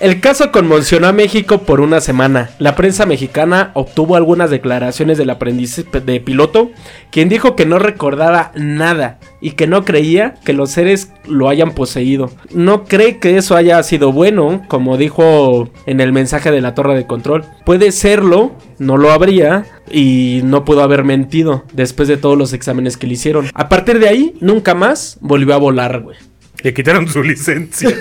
[0.00, 2.50] El caso conmocionó a México por una semana.
[2.60, 6.70] La prensa mexicana obtuvo algunas declaraciones del aprendiz de piloto,
[7.10, 11.72] quien dijo que no recordaba nada y que no creía que los seres lo hayan
[11.72, 12.30] poseído.
[12.52, 16.94] No cree que eso haya sido bueno, como dijo en el mensaje de la torre
[16.94, 17.44] de control.
[17.64, 22.96] Puede serlo, no lo habría y no pudo haber mentido después de todos los exámenes
[22.96, 23.50] que le hicieron.
[23.52, 26.16] A partir de ahí, nunca más volvió a volar, güey.
[26.62, 27.90] Le quitaron su licencia.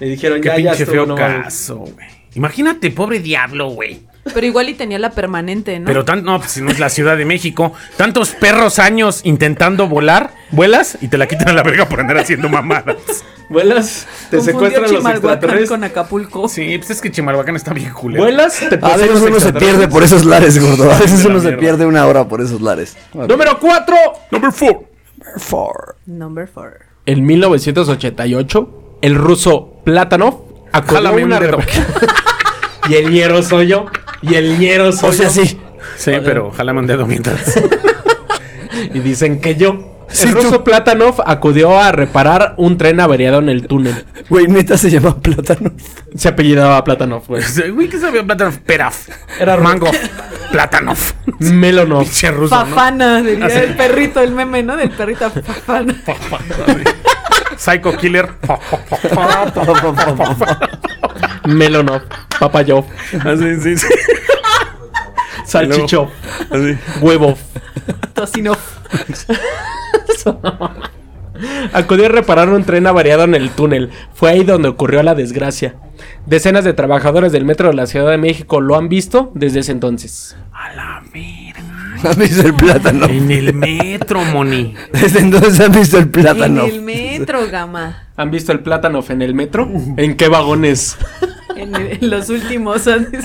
[0.00, 1.44] Le dijeron, Qué ya, ya pinche estuvo, feo no mames".
[1.44, 2.06] caso, güey.
[2.34, 4.00] Imagínate, pobre diablo, güey.
[4.34, 5.86] Pero igual y tenía la permanente, ¿no?
[5.86, 9.88] Pero tan, no, pues si no es la Ciudad de México, tantos perros años intentando
[9.88, 12.96] volar, vuelas y te la quitan a la verga por andar haciendo mamadas.
[13.50, 15.68] Vuelas, te secuestran los Chimalhuacán extraterrestres.
[15.70, 16.48] con Acapulco.
[16.50, 18.22] Sí, pues es que Chimalhuacán está bien culero.
[18.24, 20.92] Vuelas, te A veces uno se pierde por esos lares, gordo.
[20.92, 22.98] A veces uno se pierde una hora por esos lares.
[23.14, 23.96] Número 4.
[24.32, 24.84] Number four.
[25.38, 25.96] Four.
[26.04, 26.80] Number four.
[27.06, 30.34] En 1988, el ruso Platanov
[30.70, 31.64] acudió a una rep-
[32.90, 33.86] y el ñero soy yo.
[34.20, 35.32] Y el ñero soy O sea, yo.
[35.32, 35.58] sí.
[35.96, 37.58] Sí, pero ojalá me un dedo mientras.
[38.94, 40.04] Y dicen que yo.
[40.08, 40.40] Sí, el tú.
[40.42, 44.04] ruso Platanov acudió a reparar un tren averiado en el túnel.
[44.28, 45.72] Güey, neta se llama plátano.
[46.14, 47.42] Se apellidaba Platanov, güey.
[47.72, 48.52] Güey, ¿qué sabía plátano?
[48.64, 49.08] Peraf.
[49.40, 49.90] Era mango.
[50.52, 50.94] Plátano.
[51.40, 52.04] Melonov.
[52.04, 52.66] Pinche ruso, ¿no?
[52.66, 54.76] Fafana, el perrito, el meme, ¿no?
[54.76, 55.94] Del perrito Fafana.
[57.58, 58.30] Psycho Killer.
[61.44, 62.02] Melonov.
[62.38, 62.84] Papayov.
[63.24, 63.86] Así, sí, sí.
[65.44, 66.10] Salchicho.
[66.50, 66.78] Así.
[67.00, 67.36] Huevo.
[68.14, 68.56] Tocino.
[71.72, 73.90] Acudió a reparar un tren averiado en el túnel.
[74.14, 75.74] Fue ahí donde ocurrió la desgracia.
[76.26, 79.72] Decenas de trabajadores del metro de la Ciudad de México lo han visto desde ese
[79.72, 80.36] entonces.
[80.52, 81.67] A la verga.
[82.04, 83.06] ¿Han visto el plátano?
[83.06, 84.74] En el metro, Moni.
[84.92, 86.64] Desde entonces han visto el plátano.
[86.66, 88.04] En el metro, gama.
[88.16, 89.68] ¿Han visto el plátano en el metro?
[89.96, 90.96] ¿En qué vagones?
[91.56, 93.24] En, el- en los últimos antes.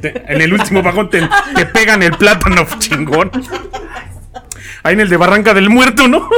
[0.00, 3.30] Te- En el último vagón te, te pegan el plátano chingón.
[4.84, 6.28] Ahí en el de Barranca del Muerto, ¿no?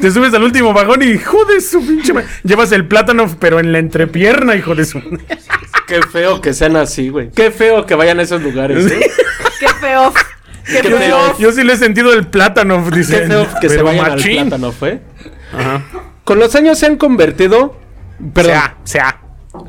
[0.00, 2.12] Te subes al último vagón y joder su pinche.
[2.44, 5.00] Llevas el plátano, pero en la entrepierna, hijo de su.
[5.88, 7.30] Qué feo que sean así, güey.
[7.30, 8.86] Qué feo que vayan a esos lugares.
[8.92, 9.10] ¿eh?
[9.58, 10.12] Qué feo.
[10.70, 11.38] Qué, feo.
[11.38, 13.20] Yo sí le he sentido el plátano, dice.
[13.20, 15.00] Qué feo que se pero vayan al plátano, ¿fue?
[15.52, 15.82] Ajá.
[16.24, 17.76] Con los años se han convertido...
[18.34, 18.52] Perdón.
[18.52, 19.20] Sea, sea.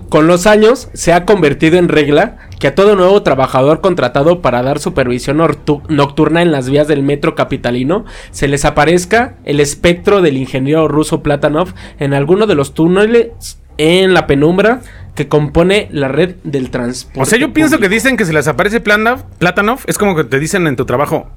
[0.09, 4.61] Con los años se ha convertido en regla que a todo nuevo trabajador contratado para
[4.61, 5.41] dar supervisión
[5.87, 11.23] nocturna en las vías del metro capitalino se les aparezca el espectro del ingeniero ruso
[11.23, 14.81] Platanov en alguno de los túneles en la penumbra
[15.21, 17.21] que compone la red del transporte.
[17.21, 20.39] O sea, yo pienso que dicen que si les aparece Platanov, es como que te
[20.39, 21.29] dicen en tu trabajo,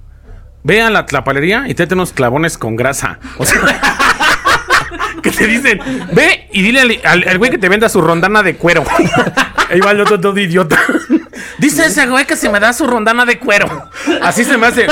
[0.63, 3.19] ve a la tlapalería y tráete unos clavones con grasa.
[3.37, 3.61] O sea,
[5.23, 5.81] que te dicen,
[6.13, 8.85] ve y dile al, güey que te venda su rondana de cuero.
[9.71, 10.79] Ahí va el otro todo idiota.
[11.59, 13.91] Dice ese güey que se me da su rondana de cuero.
[14.23, 14.87] Así se me hace.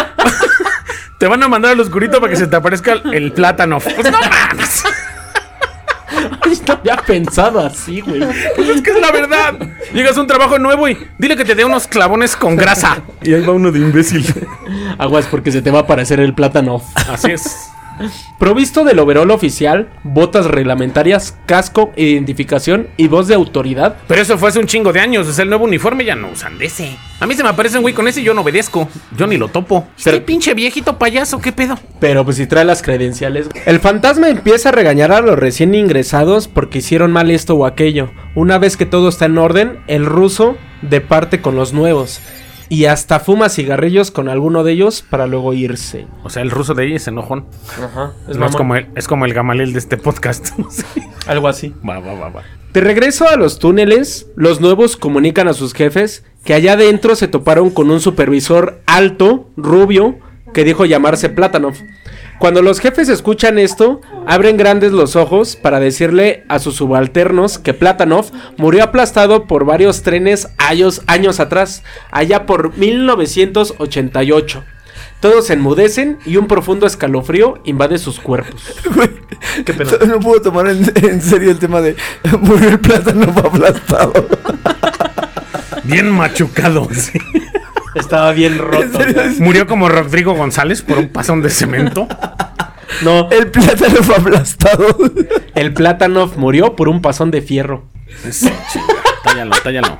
[1.18, 3.78] Te van a mandar al oscurito para que se te aparezca el, el plátano.
[3.80, 4.84] Pues no mames.
[6.90, 8.20] Había pensado así, güey.
[8.56, 9.54] Pues es que es la verdad.
[9.94, 13.02] Llegas a un trabajo nuevo y dile que te dé unos clavones con grasa.
[13.22, 14.26] Y ahí va uno de imbécil.
[14.98, 16.82] Aguas porque se te va a aparecer el plátano.
[17.08, 17.71] Así es.
[18.38, 24.48] Provisto del overol oficial, botas reglamentarias, casco, identificación y voz de autoridad, Pero eso fue
[24.48, 25.28] hace un chingo de años.
[25.28, 26.96] Es el nuevo uniforme, ya no usan de ese.
[27.20, 28.88] A mí se me aparece un güey con ese y yo no obedezco.
[29.16, 29.86] Yo ni lo topo.
[30.02, 31.78] Pero- Este pinche viejito payaso, ¿qué pedo?
[32.00, 33.48] pero pues si trae las credenciales.
[33.64, 38.10] El fantasma empieza a regañar a los recién ingresados porque hicieron mal esto o aquello.
[38.34, 42.20] Una vez que todo está en orden, el ruso departe con los nuevos.
[42.72, 46.06] Y hasta fuma cigarrillos con alguno de ellos para luego irse.
[46.24, 47.44] O sea, el ruso de ahí es enojón.
[47.76, 48.14] Ajá.
[48.26, 50.58] Es, No, es, como el, es como el gamalel de este podcast.
[51.26, 51.74] Algo así.
[51.86, 52.42] va, va, va, va.
[52.72, 57.28] De regreso a los túneles, los nuevos comunican a sus jefes que allá adentro se
[57.28, 60.16] toparon con un supervisor alto, rubio,
[60.54, 61.74] que dijo llamarse Platanov.
[62.38, 67.74] Cuando los jefes escuchan esto, abren grandes los ojos para decirle a sus subalternos que
[67.74, 74.64] Platanov murió aplastado por varios trenes años, años atrás, allá por 1988.
[75.20, 78.74] Todos se enmudecen y un profundo escalofrío invade sus cuerpos.
[80.06, 81.96] No puedo tomar en, en serio el tema de
[82.40, 84.12] murió el plátano aplastado.
[85.84, 86.88] Bien machucado.
[86.94, 87.18] sí.
[87.94, 88.98] Estaba bien En roto.
[89.38, 92.08] Murió como Rodrigo González por un pasón de cemento.
[93.02, 94.84] No, el plátano fue aplastado.
[95.54, 97.84] El Platanov murió por un pasón de fierro.
[99.24, 99.98] Tállalo, tállalo.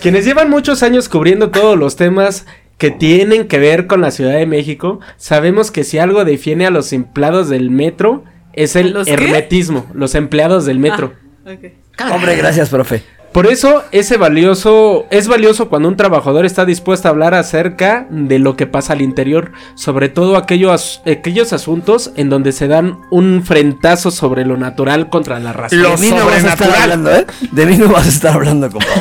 [0.00, 2.46] Quienes llevan muchos años cubriendo todos los temas
[2.78, 6.70] que tienen que ver con la Ciudad de México, sabemos que si algo defiende a
[6.70, 9.14] los empleados del metro es el ¿Los qué?
[9.14, 11.12] hermetismo, los empleados del metro.
[11.46, 12.10] Ah, ok.
[12.12, 13.02] Hombre, gracias, profe.
[13.32, 18.38] Por eso ese valioso es valioso cuando un trabajador está dispuesto a hablar acerca de
[18.38, 23.42] lo que pasa al interior, sobre todo aquellos, aquellos asuntos en donde se dan un
[23.42, 25.80] frentazo sobre lo natural contra la razón.
[25.80, 26.82] Lo de mí no vas a estar sobrenatural.
[26.82, 27.26] hablando, ¿eh?
[27.52, 29.00] De mí no vas a estar hablando, compadre.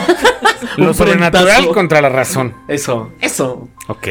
[0.78, 1.74] Lo sobrenatural frentazo.
[1.74, 2.54] contra la razón.
[2.70, 3.68] Eso, eso.
[3.88, 4.08] Ok.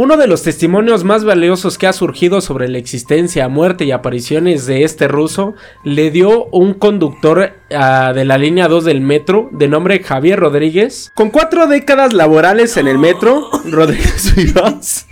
[0.00, 4.64] Uno de los testimonios más valiosos que ha surgido sobre la existencia, muerte y apariciones
[4.64, 9.66] de este ruso le dio un conductor ah, de la línea 2 del metro de
[9.66, 11.10] nombre Javier Rodríguez.
[11.16, 15.08] Con cuatro décadas laborales en el metro, Rodríguez Vivas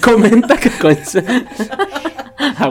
[0.00, 0.96] comenta que con-
[2.38, 2.70] Ah,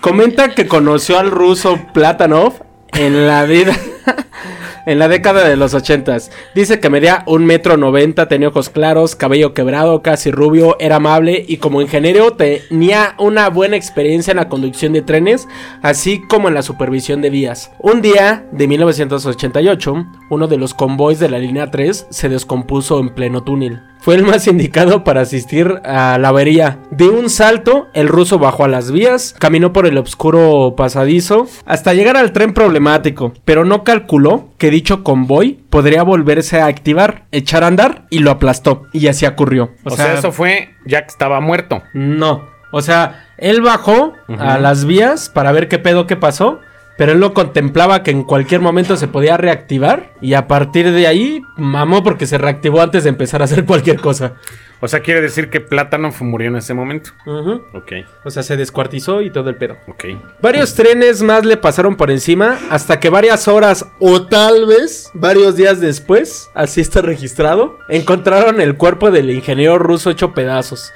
[0.00, 2.54] comenta que conoció al ruso Platanov
[2.94, 3.76] en la vida
[4.86, 6.30] en la década de los ochentas.
[6.54, 11.44] Dice que medía un metro noventa, tenía ojos claros, cabello quebrado, casi rubio, era amable
[11.46, 15.48] y como ingeniero tenía una buena experiencia en la conducción de trenes,
[15.82, 17.70] así como en la supervisión de vías.
[17.78, 23.10] Un día de 1988, uno de los convoys de la línea 3 se descompuso en
[23.10, 23.82] pleno túnel.
[24.06, 26.78] Fue el más indicado para asistir a la avería.
[26.90, 31.92] De un salto, el ruso bajó a las vías, caminó por el oscuro pasadizo hasta
[31.94, 37.64] llegar al tren problemático, pero no calculó que dicho convoy podría volverse a activar, echar
[37.64, 38.82] a andar y lo aplastó.
[38.92, 39.70] Y así ocurrió.
[39.84, 41.82] O, sea, eso fue ya que estaba muerto.
[41.94, 42.44] No.
[42.72, 46.60] O sea, él bajó a las vías para ver qué pedo que pasó.
[46.98, 50.12] Pero él lo contemplaba que en cualquier momento se podía reactivar.
[50.20, 54.00] Y a partir de ahí, mamó porque se reactivó antes de empezar a hacer cualquier
[54.00, 54.34] cosa.
[54.80, 57.10] O sea, quiere decir que Plátano murió en ese momento.
[57.26, 57.62] Ujú.
[57.74, 57.92] Ok,
[58.24, 59.76] O sea, se descuartizó y todo el pedo.
[59.88, 60.04] ok.
[60.42, 65.56] Varios trenes más le pasaron por encima hasta que varias horas o tal vez varios
[65.56, 70.92] días después, así está registrado, encontraron el cuerpo del ingeniero ruso hecho pedazos.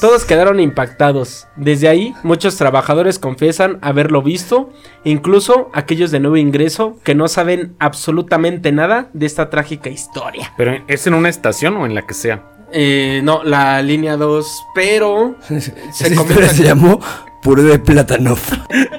[0.00, 1.46] Todos quedaron impactados.
[1.56, 4.70] Desde ahí, muchos trabajadores confiesan haberlo visto,
[5.04, 10.52] incluso aquellos de nuevo ingreso que no saben absolutamente nada de esta trágica historia.
[10.56, 12.42] Pero ¿es en una estación o en la que sea?
[12.72, 15.36] Eh, no, la línea 2, pero
[15.92, 17.00] se comenta se llamó
[17.42, 18.36] Puré de Plátano.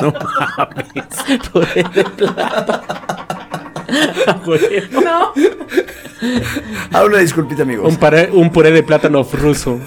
[1.51, 2.83] Puré de plata.
[4.27, 5.01] A huevo.
[5.03, 5.33] No.
[6.91, 7.91] Ah, una disculpita, amigos.
[7.91, 9.79] Un, pare- un puré de plátano ruso.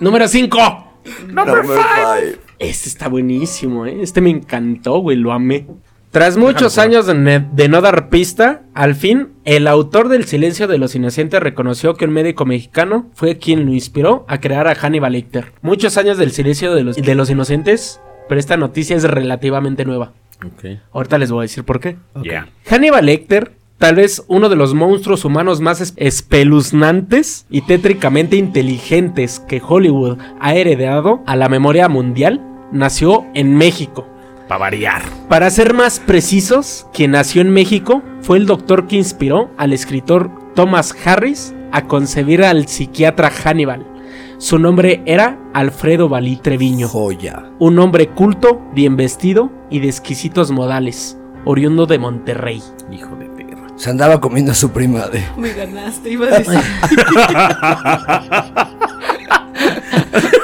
[0.00, 0.84] Número 5.
[1.28, 2.38] Number five.
[2.58, 3.98] Este está buenísimo, ¿eh?
[4.02, 5.66] Este me encantó, güey, lo amé.
[6.10, 10.94] Tras muchos años de, no dar pista, al fin, el autor del Silencio de los
[10.94, 15.52] Inocentes reconoció que un médico mexicano fue quien lo inspiró a crear a Hannibal Lecter.
[15.60, 20.12] Muchos años del Silencio de los, de los Inocentes, pero esta noticia es relativamente nueva.
[20.44, 20.78] Ok.
[20.92, 21.96] Ahorita les voy a decir por qué.
[22.70, 29.40] Hannibal Lecter, tal vez uno de los monstruos humanos más es- espeluznantes y tétricamente inteligentes
[29.40, 32.40] que Hollywood ha heredado a la memoria mundial,
[32.72, 34.06] nació en México.
[34.48, 35.02] Para variar.
[35.28, 40.30] Para ser más precisos, quien nació en México fue el doctor que inspiró al escritor
[40.54, 43.86] Thomas Harris a concebir al psiquiatra Hannibal.
[44.38, 46.88] Su nombre era Alfredo Balí Treviño.
[46.88, 47.50] Joya.
[47.58, 52.62] Un hombre culto, bien vestido y de exquisitos modales, oriundo de Monterrey.
[52.90, 53.66] Hijo de perra.
[53.76, 55.22] Se andaba comiendo a su prima de.
[55.36, 56.60] Me ganaste, iba a decir.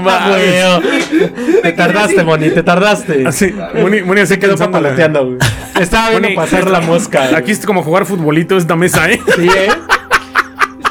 [0.00, 0.64] mames.
[1.62, 3.26] Te tardaste, Moni, te tardaste.
[3.26, 5.38] Así, Moni, Moni así Se quedó papaloteando, güey.
[5.80, 7.36] Estaba viendo Moni, pasar la mosca.
[7.36, 9.20] Aquí es como jugar futbolito esta mesa, ¿eh?
[9.36, 9.68] Sí, ¿eh?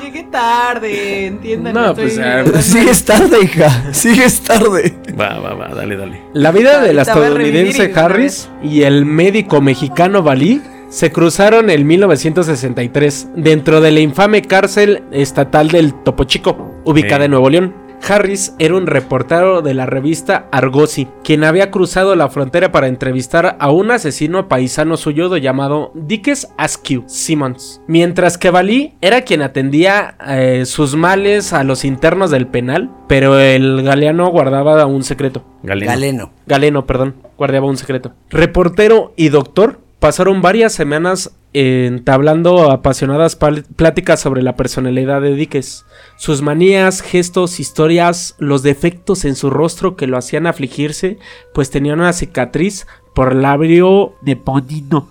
[0.02, 1.74] Llegué tarde, entiendan.
[1.74, 3.94] No, estoy- pues, ah, Sigues tarde, hija.
[3.94, 4.94] Sigues tarde.
[5.20, 6.22] Va, va, va, dale, dale.
[6.34, 10.62] La vida del Ahorita va a revivir estadounidense y Harris y el médico mexicano Balí
[10.90, 17.26] se cruzaron en 1963 dentro de la infame cárcel estatal del Topo Chico, ubicada Sí.
[17.26, 17.74] en Nuevo León.
[18.08, 23.56] Harris era un reportero de la revista Argosy, quien había cruzado la frontera para entrevistar
[23.60, 30.16] a un asesino paisano suyo llamado Dickes Askew Simmons, mientras que Balí era quien atendía
[30.28, 35.44] eh, sus males a los internos del penal, pero el galeano guardaba un secreto.
[35.64, 35.92] Galeno.
[35.92, 36.32] Galeno.
[36.46, 38.14] Galeno, perdón, guardaba un secreto.
[38.30, 45.86] Reportero y doctor pasaron varias semanas entablando apasionadas pláticas sobre la personalidad de Dickes,
[46.18, 51.20] sus manías, gestos, historias, los defectos en su rostro que lo hacían afligirse,
[51.54, 52.86] pues tenía una cicatriz
[53.16, 55.08] por labio de podino.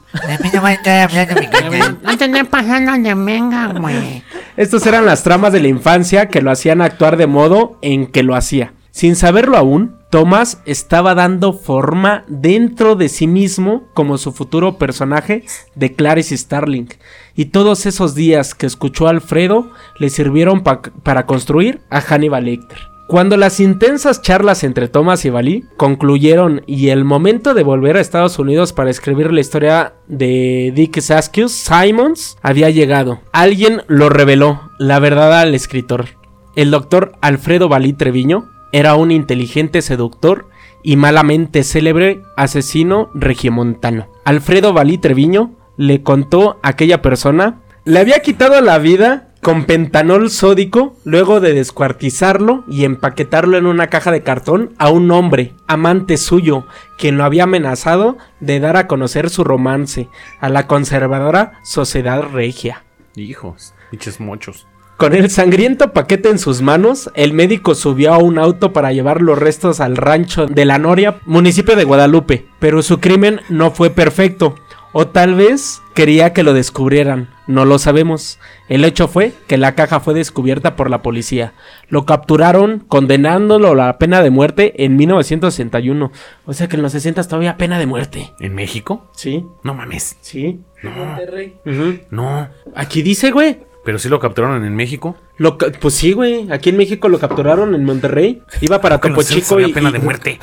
[4.59, 8.23] Estas eran las tramas de la infancia que lo hacían actuar de modo en que
[8.23, 8.75] lo hacía.
[8.91, 15.43] Sin saberlo aún, Thomas estaba dando forma dentro de sí mismo como su futuro personaje
[15.75, 16.89] de Clarice Starling.
[17.35, 22.45] Y todos esos días que escuchó a Alfredo le sirvieron pa- para construir a Hannibal
[22.45, 22.77] Lecter.
[23.09, 28.03] Cuando las intensas charlas entre Thomas y Valí concluyeron y el momento de volver a
[28.03, 33.21] Estados Unidos para escribir la historia de Dick Saskius Simons había llegado.
[33.33, 36.09] Alguien lo reveló, la verdad al escritor.
[36.55, 40.49] El doctor Alfredo Valí Treviño era un inteligente seductor
[40.83, 44.09] y malamente célebre asesino regiomontano.
[44.25, 50.31] Alfredo Valí Treviño le contó a aquella persona, le había quitado la vida con pentanol
[50.31, 56.17] sódico luego de descuartizarlo y empaquetarlo en una caja de cartón a un hombre, amante
[56.17, 56.67] suyo,
[56.97, 60.09] quien lo había amenazado de dar a conocer su romance
[60.41, 62.85] a la conservadora Sociedad Regia.
[63.17, 64.69] Hijos, pinches mochos.
[65.03, 69.21] Con el sangriento paquete en sus manos, el médico subió a un auto para llevar
[69.21, 72.47] los restos al rancho de La Noria, municipio de Guadalupe.
[72.61, 74.55] Pero su crimen no fue perfecto.
[74.93, 77.31] O tal vez quería que lo descubrieran.
[77.49, 78.39] No lo sabemos.
[78.69, 81.53] El hecho fue que la caja fue descubierta por la policía.
[81.89, 86.13] Lo capturaron condenándolo a la pena de muerte en 1961.
[86.47, 88.33] O sea que en los 60 todavía pena de muerte.
[88.39, 89.11] ¿En México?
[89.17, 90.17] Sí, No mames.
[90.21, 90.61] sí.
[90.81, 91.57] Monterrey.
[91.67, 91.99] Ujú.
[92.11, 92.49] No.
[92.77, 93.72] Aquí dice, güey.
[93.85, 95.17] Pero sí lo capturaron en México.
[95.39, 96.51] Lo pues sí, güey.
[96.53, 98.43] Aquí en México lo capturaron en Monterrey.
[98.61, 99.73] Iba para Topo Chico había y.
[99.73, 100.39] pena y- de muerte.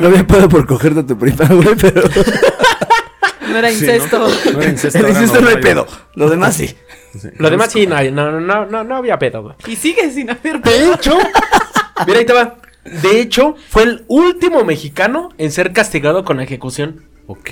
[0.00, 2.02] No había pedo por cogerte a tu prima, güey, pero.
[3.50, 4.18] No era Sí, incesto.
[4.18, 4.52] ¿no?
[4.52, 4.98] No era incesto.
[4.98, 5.86] El era incesto no hay pedo.
[6.14, 6.68] Lo demás sí.
[7.18, 7.28] Sí.
[7.38, 9.54] Lo demás sí, no, no, no, no, había pedo, güey.
[9.66, 11.16] Y sigue sin haber De hecho,
[12.06, 12.56] mira, ahí te va.
[13.02, 17.07] De hecho, fue el último mexicano en ser castigado con ejecución.
[17.30, 17.50] Ok.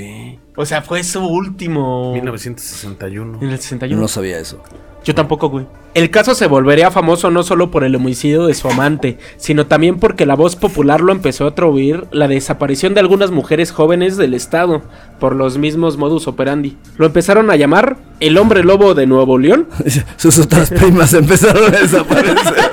[0.56, 2.14] O sea, fue su último.
[2.14, 3.38] 1961.
[3.42, 4.00] En el 61.
[4.00, 4.62] No sabía eso.
[5.04, 5.66] Yo tampoco, güey.
[5.92, 9.98] El caso se volvería famoso no solo por el homicidio de su amante, sino también
[9.98, 14.32] porque la voz popular lo empezó a atribuir la desaparición de algunas mujeres jóvenes del
[14.32, 14.82] estado,
[15.20, 16.76] por los mismos modus operandi.
[16.96, 19.68] Lo empezaron a llamar el hombre lobo de Nuevo León.
[20.16, 22.70] Sus otras primas empezaron a desaparecer.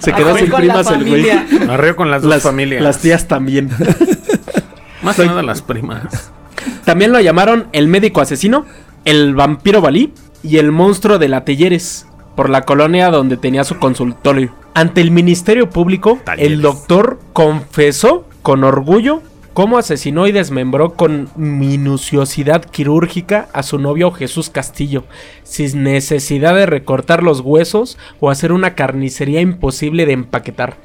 [0.00, 1.30] Se quedó sin primas el güey.
[1.68, 2.82] Arreo con las dos Las, familias.
[2.82, 3.70] las tías también.
[5.02, 6.32] Más que nada las primas.
[6.84, 8.66] También lo llamaron el médico asesino,
[9.04, 13.78] el vampiro Balí y el monstruo de la Telleres, por la colonia donde tenía su
[13.78, 14.54] consultorio.
[14.74, 16.52] Ante el Ministerio Público, Talleres.
[16.52, 19.22] el doctor confesó con orgullo
[19.52, 25.04] cómo asesinó y desmembró con minuciosidad quirúrgica a su novio Jesús Castillo,
[25.42, 30.76] sin necesidad de recortar los huesos o hacer una carnicería imposible de empaquetar.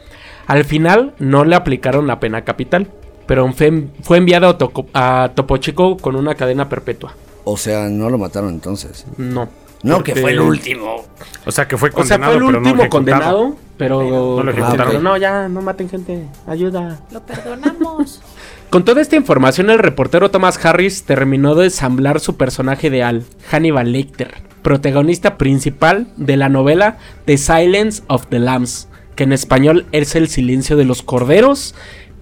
[0.48, 2.90] Al final no le aplicaron la pena capital,
[3.28, 7.14] pero fue, fue enviado a, Toco- a Topo Chico con una cadena perpetua.
[7.44, 9.06] O sea, no lo mataron entonces.
[9.18, 9.48] No.
[9.84, 11.04] No, Porque- que fue el último.
[11.46, 14.44] O sea que fue O sea, condenado, fue el pero no último condenado, pero No
[14.44, 14.88] lo ejecutaron.
[14.88, 17.02] pero no, ya, no maten gente, ayuda.
[17.12, 18.22] Lo perdonamos.
[18.72, 23.92] Con toda esta información, el reportero Thomas Harris terminó de ensamblar su personaje ideal, Hannibal
[23.92, 30.16] Lecter, protagonista principal de la novela The Silence of the Lambs, que en español es
[30.16, 31.76] El silencio de los corderos,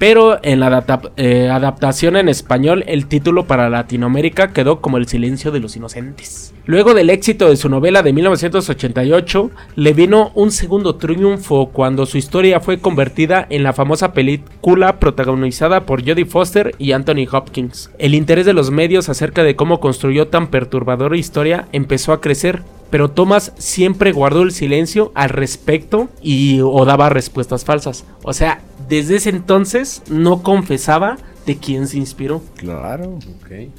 [0.03, 0.83] pero en la
[1.15, 6.53] eh, adaptación en español el título para Latinoamérica quedó como El silencio de los inocentes.
[6.65, 12.17] Luego del éxito de su novela de 1988, le vino un segundo triunfo cuando su
[12.17, 17.89] historia fue convertida en la famosa película protagonizada por Jodie Foster y Anthony Hopkins.
[17.97, 22.61] El interés de los medios acerca de cómo construyó tan perturbadora historia empezó a crecer,
[22.89, 28.05] pero Thomas siempre guardó el silencio al respecto y o daba respuestas falsas.
[28.21, 32.41] O sea, desde ese entonces no confesaba de quién se inspiró.
[32.57, 33.19] Claro.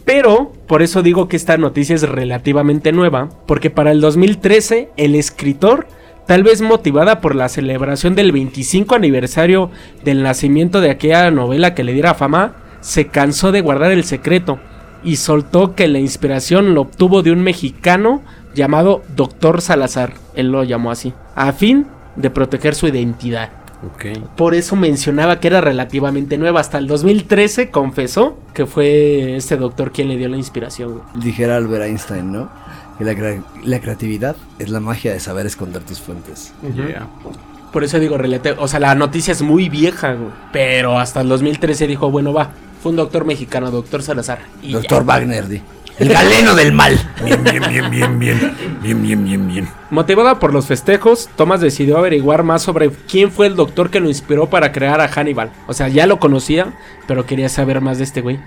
[0.04, 5.14] Pero, por eso digo que esta noticia es relativamente nueva, porque para el 2013 el
[5.14, 5.86] escritor,
[6.26, 9.70] tal vez motivada por la celebración del 25 aniversario
[10.04, 14.58] del nacimiento de aquella novela que le diera fama, se cansó de guardar el secreto
[15.02, 18.22] y soltó que la inspiración lo obtuvo de un mexicano
[18.54, 21.86] llamado Doctor Salazar, él lo llamó así, a fin
[22.16, 23.63] de proteger su identidad.
[23.94, 24.18] Ok.
[24.36, 26.60] Por eso mencionaba que era relativamente nueva.
[26.60, 30.92] Hasta el 2013 confesó que fue este doctor quien le dio la inspiración.
[30.92, 31.04] güey.
[31.14, 32.48] Dijera Albert Einstein, ¿no?
[32.98, 36.52] Que la, la creatividad es la magia de saber esconder tus fuentes.
[36.74, 37.08] Yeah.
[37.72, 38.56] Por eso digo relativo.
[38.60, 40.30] O sea, la noticia es muy vieja, güey.
[40.52, 42.50] Pero hasta el 2013 dijo, bueno, va.
[42.82, 44.38] Fue un doctor mexicano, doctor Salazar.
[44.62, 45.04] Y Doctor ya.
[45.04, 45.60] Wagner, di.
[45.98, 46.98] El galeno del mal.
[47.24, 48.56] Bien, bien, bien, bien, bien.
[48.82, 49.68] Bien, bien, bien, bien.
[49.94, 54.08] Motivada por los festejos, Thomas decidió averiguar más sobre quién fue el doctor que lo
[54.08, 55.52] inspiró para crear a Hannibal.
[55.68, 56.74] O sea, ya lo conocía,
[57.06, 58.40] pero quería saber más de este güey.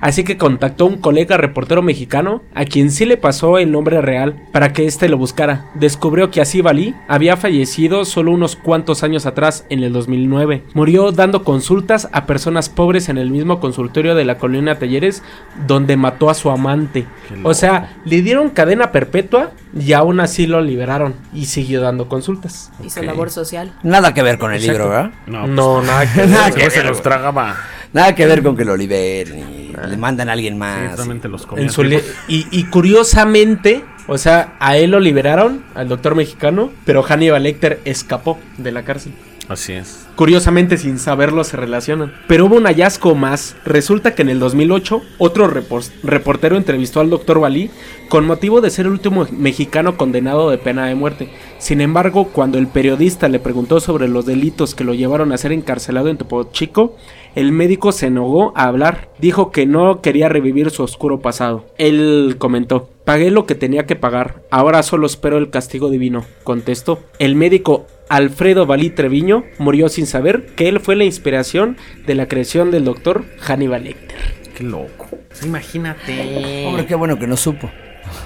[0.00, 4.00] Así que contactó a un colega reportero mexicano, a quien sí le pasó el nombre
[4.00, 5.64] real, para que éste lo buscara.
[5.74, 10.62] Descubrió que Asif Ali había fallecido solo unos cuantos años atrás, en el 2009.
[10.74, 15.24] Murió dando consultas a personas pobres en el mismo consultorio de la colonia Talleres,
[15.66, 17.06] donde mató a su amante.
[17.42, 20.91] O sea, le dieron cadena perpetua y aún así lo liberaron
[21.32, 22.70] y siguió dando consultas.
[22.84, 23.06] Hizo Ok.
[23.06, 23.72] labor social.
[23.82, 25.10] Nada que ver con el libro, ¿verdad?
[25.26, 26.54] No, No, nada que Nada ver.
[26.54, 27.56] que Después se ver, los tragaba.
[27.92, 30.80] Nada que ver con que lo liberen y le mandan a alguien más.
[30.80, 31.46] Directamente los.
[31.56, 36.70] En su li- y, y curiosamente, o sea, a él lo liberaron, al doctor mexicano,
[36.86, 39.12] pero Hannibal Lecter escapó de la cárcel.
[39.48, 40.01] Así es.
[40.16, 42.12] Curiosamente, sin saberlo, se relacionan.
[42.28, 43.56] Pero hubo un hallazgo más.
[43.64, 47.70] Resulta que en el 2008, otro reportero entrevistó al doctor Balí
[48.08, 51.30] con motivo de ser el último mexicano condenado de pena de muerte.
[51.58, 55.52] Sin embargo, cuando el periodista le preguntó sobre los delitos que lo llevaron a ser
[55.52, 56.96] encarcelado en Topo Chico,
[57.34, 59.08] el médico se negó a hablar.
[59.18, 61.64] Dijo que no quería revivir su oscuro pasado.
[61.78, 66.98] Él comentó, pagué lo que tenía que pagar, ahora solo espero el castigo divino, contestó.
[67.18, 71.76] El médico Alfredo Balí Treviño murió sin saber que él fue la inspiración
[72.06, 74.18] de la creación del doctor Hannibal Lecter.
[74.54, 75.08] Qué loco.
[75.42, 76.66] Imagínate.
[76.66, 77.70] Hombre, qué bueno que no supo.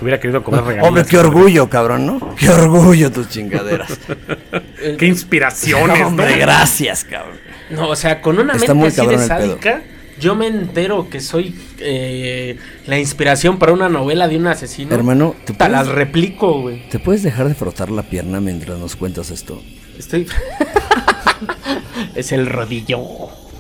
[0.00, 0.88] Hubiera querido comer regalos.
[0.88, 2.34] Hombre, qué orgullo, cabrón, ¿no?
[2.36, 3.98] Qué orgullo tus chingaderas.
[4.98, 6.06] Qué inspiraciones, ¿no?
[6.08, 7.38] Hombre, gracias, cabrón.
[7.70, 9.58] No, o sea, con una Está mente así de pedo.
[10.20, 14.94] Yo me entero que soy eh, la inspiración para una novela de un asesino.
[14.94, 16.88] Hermano, ¿te las replico, güey.
[16.88, 19.62] ¿te puedes dejar de frotar la pierna mientras nos cuentas esto?
[19.98, 20.26] Estoy...
[22.14, 23.00] es el rodillo.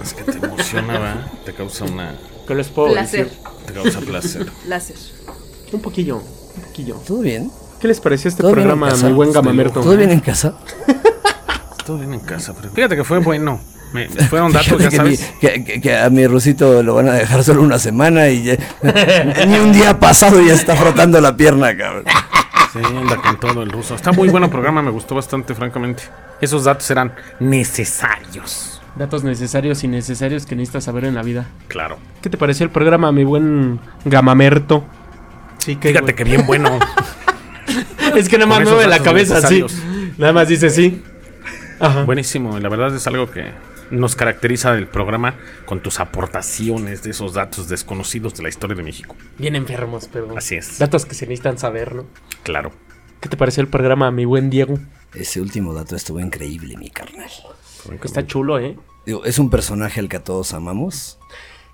[0.02, 1.32] Es que te emociona, ¿verdad?
[1.44, 2.16] Te causa una.
[2.46, 3.26] ¿Qué les puedo Placer.
[3.26, 3.38] decir?
[3.66, 4.46] Te causa placer.
[4.68, 4.96] Láser.
[5.72, 6.96] Un poquillo, un poquillo.
[7.06, 7.50] ¿Todo bien?
[7.80, 9.80] ¿Qué les pareció este ¿Todo bien en programa, mi buen gamamerto?
[9.80, 10.58] ¿Todo bien en casa?
[11.84, 13.60] Todo bien en casa, pero fíjate que fue bueno.
[13.96, 15.20] Me, fueron datos, Fíjate ya que, sabes.
[15.20, 18.42] mi- que- que- que a mi Rusito lo van a dejar solo una semana y
[18.44, 18.56] ya-
[19.46, 22.04] ni un día pasado ya está frotando la pierna, cabrón.
[22.72, 23.94] Sí, anda con todo el ruso.
[23.94, 26.02] Está muy bueno el programa, me gustó bastante, francamente.
[26.40, 28.80] Esos datos eran necesarios.
[28.96, 31.46] Datos necesarios y necesarios que necesitas saber en la vida.
[31.68, 31.98] Claro.
[32.22, 34.84] ¿Qué te pareció el programa, mi buen gamamerto?
[35.58, 36.78] Sí, que Fíjate que bien bueno.
[38.14, 39.62] Es que nada más mueve la cabeza así.
[39.62, 40.16] necesarios.
[40.16, 41.02] Nada más dice sí.
[41.80, 42.04] Ajá.
[42.04, 42.58] Buenísimo.
[42.58, 43.44] La verdad es algo que
[43.90, 45.34] nos caracteriza del programa
[45.64, 49.16] con tus aportaciones de esos datos desconocidos de la historia de México.
[49.38, 50.36] Bien enfermos, pero.
[50.36, 50.78] Así es.
[50.78, 52.06] Datos que se necesitan saber, ¿no?
[52.42, 52.72] Claro.
[53.20, 54.78] ¿Qué te pareció el programa, mi buen Diego?
[55.14, 57.30] Ese último dato estuvo increíble, mi carnal.
[58.02, 58.76] Está chulo, ¿eh?
[59.04, 61.18] Digo, es un personaje al que todos amamos.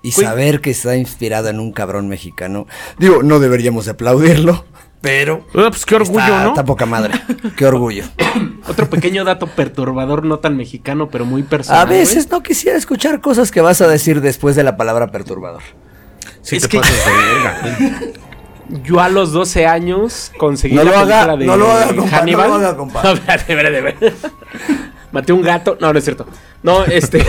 [0.02, 2.66] Y saber que está inspirado en un cabrón mexicano.
[2.98, 4.64] Digo, no deberíamos de aplaudirlo,
[5.02, 5.44] pero.
[5.54, 6.48] Ah, pues qué orgullo, está, ¿no?
[6.50, 7.12] está poca madre.
[7.56, 8.04] Qué orgullo.
[8.68, 11.82] Otro pequeño dato perturbador, no tan mexicano, pero muy personal.
[11.82, 15.62] A veces no quisiera escuchar cosas que vas a decir después de la palabra perturbador.
[16.40, 18.12] Sí, Es te que- pasas de verga.
[18.84, 21.94] Yo a los 12 años conseguí No la lo haga, película de no lo haga,
[21.94, 22.48] compa, Hannibal.
[22.48, 23.02] no lo haga, compa.
[23.02, 24.16] No, espérate, espérate, espérate.
[25.12, 25.76] Maté un gato.
[25.80, 26.26] No, no es cierto.
[26.62, 27.22] No, este.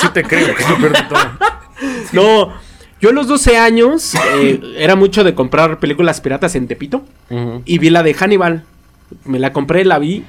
[0.00, 1.18] Sí te creo, que es lo peor de todo.
[2.12, 2.52] No,
[3.00, 7.02] yo a los 12 años eh, era mucho de comprar películas piratas en Tepito
[7.64, 8.64] y vi la de Hannibal.
[9.24, 10.24] Me la compré, la vi,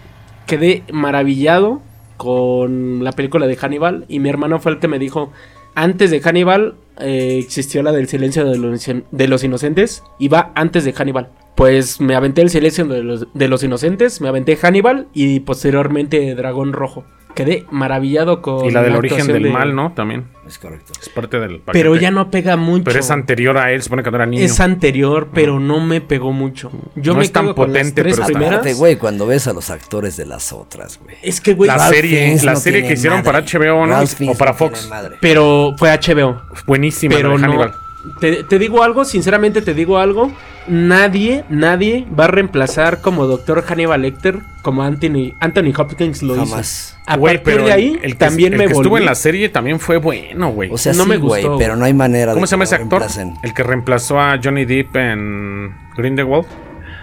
[0.46, 1.82] quedé maravillado
[2.18, 5.32] con la película de Hannibal y mi hermano fue el que me dijo,
[5.76, 10.52] antes de Hannibal eh, existió la del silencio de los, de los inocentes y va
[10.56, 11.30] antes de Hannibal.
[11.56, 16.36] Pues me aventé el silencio de los, de los inocentes, me aventé Hannibal y posteriormente
[16.36, 17.04] Dragón Rojo.
[17.36, 19.94] Quedé maravillado con Y la del origen del de- mal, ¿no?
[19.94, 20.26] También.
[20.48, 20.94] Es correcto.
[21.00, 21.72] Es parte del paquete.
[21.74, 22.84] Pero ya no pega mucho.
[22.84, 24.44] Pero es anterior a él, supone que no era niño.
[24.44, 26.72] Es anterior, pero no me pegó mucho.
[26.96, 28.54] Yo No me es tan potente, pero primeras.
[28.54, 31.16] Aparte, güey, cuando ves a los actores de las otras, güey.
[31.22, 33.26] Es que, güey, La Ralph serie, Fiennes la no serie que hicieron madre.
[33.32, 33.94] para HBO, ¿no?
[33.94, 34.90] Ralph O para Fox.
[35.22, 36.42] pero fue HBO.
[36.66, 37.46] Buenísima Pero no.
[37.46, 37.74] Hannibal.
[38.20, 40.32] Te, te digo algo, sinceramente te digo algo.
[40.68, 46.96] Nadie, nadie va a reemplazar como Doctor Hannibal Lecter como Anthony, Anthony Hopkins lo Jamás.
[46.96, 47.00] hizo.
[47.08, 49.16] A partir pero de ahí el, el que, también el me que estuvo en la
[49.16, 50.70] serie también fue bueno, güey.
[50.72, 51.58] O sea, No sí, me güey, gustó.
[51.58, 53.00] pero no hay manera ¿Cómo de se llama ese actor?
[53.00, 53.34] reemplacen.
[53.42, 56.46] El que reemplazó a Johnny Depp en Grindelwald.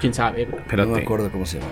[0.01, 0.45] Quién sabe.
[0.45, 0.63] güey.
[0.63, 0.89] Espérate.
[0.89, 1.71] No me acuerdo cómo se llama.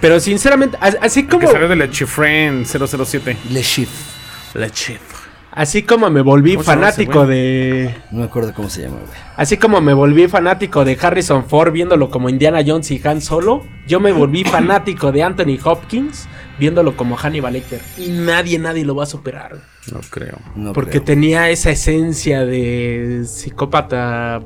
[0.00, 3.36] Pero sinceramente, as- así El como que salió de Le Chiffre 007.
[3.50, 4.60] Le Chiffre.
[4.60, 5.15] Le Chiffre.
[5.56, 8.82] Así como me volví ¿Cómo se llama ese fanático de No me acuerdo cómo se
[8.82, 9.18] llama, güey.
[9.36, 13.64] Así como me volví fanático de Harrison Ford viéndolo como Indiana Jones y Han Solo,
[13.88, 16.28] yo me volví fanático de Anthony Hopkins
[16.58, 17.80] viéndolo como Hannibal Lecter.
[17.98, 19.56] Y nadie, nadie lo va a superar.
[19.92, 20.38] No creo.
[20.54, 21.04] No porque creo.
[21.04, 24.40] tenía esa esencia de psicópata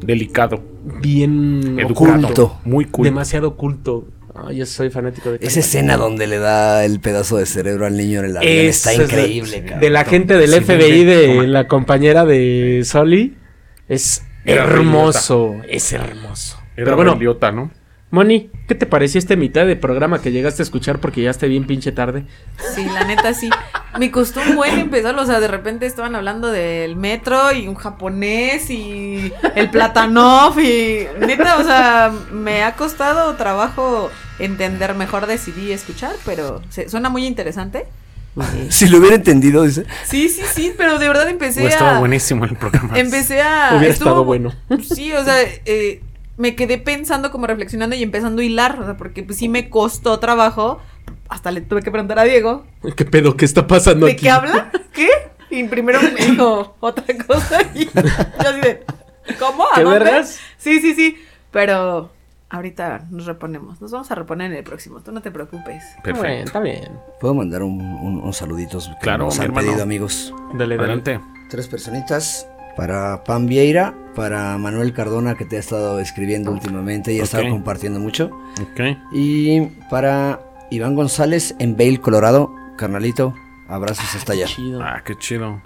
[0.00, 0.62] Delicado.
[1.00, 2.18] bien Educado.
[2.18, 2.58] Oculto.
[2.64, 3.04] Muy cool.
[3.04, 4.06] demasiado oculto.
[4.36, 7.96] Ah, yo soy fanático de Esa escena donde le da el pedazo de cerebro al
[7.96, 9.80] niño en el avión está es increíble, cabrón.
[9.80, 11.42] De la gente del Sí, FBI, de- toma.
[11.44, 13.36] la compañera de Soli.
[13.88, 15.56] Es Era hermoso.
[15.68, 16.56] Es hermoso.
[16.76, 17.70] Era Pero bueno, bueno, idiota, ¿no?
[18.10, 21.48] Moni, ¿qué te pareció este mitad de programa que llegaste a escuchar porque ya esté
[21.48, 22.26] bien pinche tarde?
[22.74, 23.50] Sí, la neta sí.
[23.98, 27.74] Me costó un buen empezar, o sea, de repente estaban hablando del metro y un
[27.74, 35.72] japonés y el platanov y neta, o sea, me ha costado trabajo entender, mejor decidí
[35.72, 37.86] escuchar, pero se- suena muy interesante.
[38.70, 39.84] Si lo hubiera entendido, dice.
[40.04, 42.98] Sí, sí, sí, pero de verdad empecé Hubiera estado a buenísimo el programa.
[42.98, 44.52] empecé a Hubiera estuvo- estado bueno.
[44.92, 46.00] Sí, o sea, eh,
[46.36, 49.70] me quedé pensando como reflexionando y empezando a hilar, o sea, porque pues sí me
[49.70, 50.80] costó trabajo.
[51.28, 52.66] Hasta le tuve que preguntar a Diego,
[52.96, 53.36] ¿Qué pedo?
[53.36, 54.22] ¿Qué está pasando ¿De aquí?
[54.22, 54.70] qué habla?
[54.92, 55.08] ¿Qué?
[55.50, 57.90] Y primero me dijo otra cosa y yo
[58.38, 58.82] así de,
[59.38, 59.64] ¿cómo?
[59.72, 59.98] ¿A ¿Qué dónde?
[60.00, 60.38] vergas?
[60.58, 61.16] Sí, sí, sí,
[61.50, 62.10] pero
[62.54, 65.82] ahorita nos reponemos, nos vamos a reponer en el próximo, tú no te preocupes.
[66.02, 66.44] Bueno, Perfecto.
[66.46, 66.88] está bien.
[67.20, 69.66] ¿Puedo mandar un- un- unos saluditos que Claro, nos han hermano.
[69.68, 70.34] pedido, amigos?
[70.54, 70.92] Dale, dale.
[70.92, 71.20] Adelante.
[71.50, 72.48] Tres personitas.
[72.76, 77.48] Para Pam Vieira, para Manuel Cardona, que te ha estado escribiendo últimamente y ha estado
[77.48, 78.30] compartiendo mucho.
[78.60, 78.80] Ok.
[79.12, 80.40] Y para
[80.70, 82.52] Iván González en Vail, Colorado.
[82.76, 83.32] Carnalito,
[83.68, 84.46] abrazos hasta allá.
[84.46, 84.82] Chido.
[84.82, 85.62] Ah, qué chido.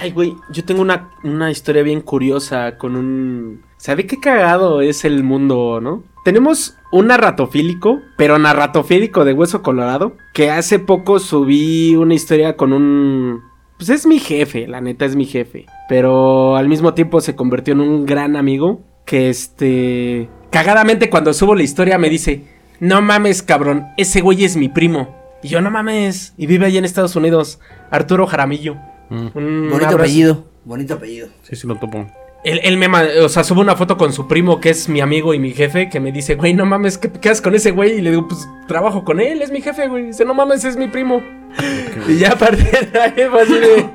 [0.00, 3.62] Ay, güey, yo tengo una, una historia bien curiosa con un...
[3.78, 6.02] ¿Sabe qué cagado es el mundo, no?
[6.24, 12.72] Tenemos un narratofílico, pero narratofílico de hueso colorado, que hace poco subí una historia con
[12.72, 13.40] un...
[13.78, 15.66] Pues es mi jefe, la neta es mi jefe.
[15.88, 20.28] Pero al mismo tiempo se convirtió en un gran amigo que este...
[20.50, 22.44] Cagadamente cuando subo la historia me dice,
[22.80, 25.16] no mames cabrón, ese güey es mi primo.
[25.42, 27.60] Y yo no mames, y vive allá en Estados Unidos,
[27.90, 28.74] Arturo Jaramillo.
[29.08, 29.28] Mm.
[29.34, 29.96] Un Bonito abrazo.
[29.98, 30.44] apellido.
[30.64, 31.28] Bonito apellido.
[31.42, 32.06] Sí, sí lo topo.
[32.44, 32.86] Él, él me,
[33.20, 35.88] o sea, sube una foto con su primo, que es mi amigo y mi jefe,
[35.88, 37.98] que me dice, güey, no mames, ¿qué, qué haces con ese güey?
[37.98, 40.06] Y le digo, pues, trabajo con él, es mi jefe, güey.
[40.06, 41.20] Dice, no mames, es mi primo.
[42.08, 43.90] Y ya a partir de ahí fue así de...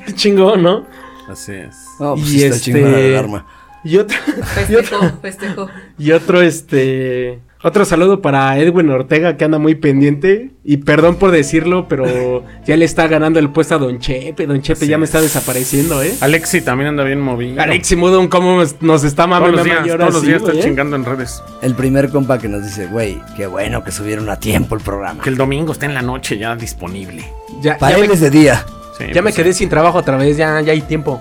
[0.06, 0.86] qué chingón, ¿no?
[1.28, 1.76] Así es.
[1.98, 3.46] Pues Y está este- la alarma.
[3.84, 4.16] Y otro,
[4.68, 5.68] y otro, Festejo, festejo.
[5.98, 7.40] y otro, este...
[7.64, 10.50] Otro saludo para Edwin Ortega, que anda muy pendiente.
[10.64, 14.46] Y perdón por decirlo, pero ya le está ganando el puesto a Don Chepe.
[14.48, 15.10] Don Chepe ya me es.
[15.10, 16.12] está desapareciendo, ¿eh?
[16.20, 17.62] Alexi también anda bien movido.
[17.62, 21.04] Alexi Mudon, ¿cómo nos está Todos mamando los días, todos los días está chingando en
[21.04, 21.40] redes.
[21.62, 25.22] El primer compa que nos dice, güey, qué bueno que subieron a tiempo el programa.
[25.22, 27.24] Que el domingo está en la noche ya disponible.
[27.60, 28.64] Ya, Para ya él me- es de día.
[28.98, 31.20] Sí, Ya me pues, quedé sin trabajo otra vez, ya, ya hay tiempo.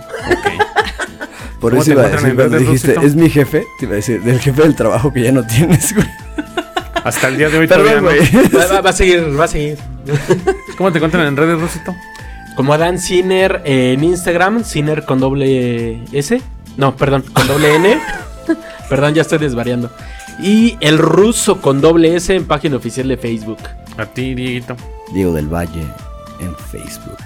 [1.62, 4.22] Por ¿Cómo eso iba a decir cuando dijiste, es mi jefe, te iba a decir,
[4.24, 6.08] del jefe del trabajo que ya no tienes, güey.
[7.04, 8.02] Hasta el día de hoy Perdón, no.
[8.10, 8.20] güey.
[8.56, 9.78] Va, va- va a seguir, va a seguir.
[10.78, 11.96] ¿Cómo te encuentran en redes, Rosito?
[12.56, 16.42] Como Adán Ciner en Instagram, Ciner con doble S.
[16.78, 18.00] No, perdón, con doble N.
[18.90, 19.92] perdón, ya estoy desvariando.
[20.42, 23.60] Y el ruso con doble S en página oficial de Facebook.
[23.98, 24.76] A ti, Dieguito.
[25.14, 25.84] Diego del Valle
[26.40, 27.18] en Facebook.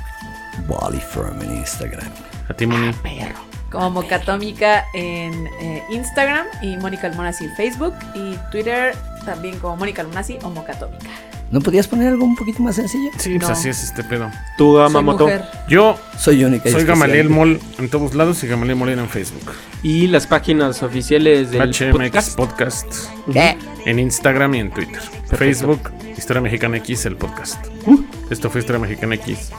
[0.68, 2.10] Body Firm en Instagram.
[2.50, 2.92] A ti, Moni.
[3.76, 8.96] Como Mocatómica en eh, Instagram y Mónica Almonasi en Facebook y Twitter
[9.26, 11.10] también como Mónica Almonasi o Mocatómica.
[11.52, 13.12] ¿No podías poner algo un poquito más sencillo?
[13.18, 14.32] Sí, pues así es este pedo.
[14.58, 15.28] Tú, Amamoto.
[15.68, 16.70] Yo Soy única.
[16.72, 16.86] soy.
[16.86, 19.52] Gamaliel Mol en todos lados y Gamaliel Molina en Facebook.
[19.84, 22.36] Y las páginas oficiales del HMX podcast.
[22.36, 22.94] Podcast.
[23.32, 23.58] ¿Qué?
[23.86, 25.02] En Instagram y en Twitter.
[25.38, 27.64] Facebook, Historia Mexicana X, el podcast.
[28.30, 29.52] Esto fue Historia Mexicana X.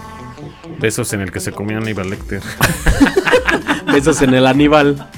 [0.78, 2.42] Besos en el que se comió Aníbal Lecter.
[3.92, 5.08] Besos en el Aníbal.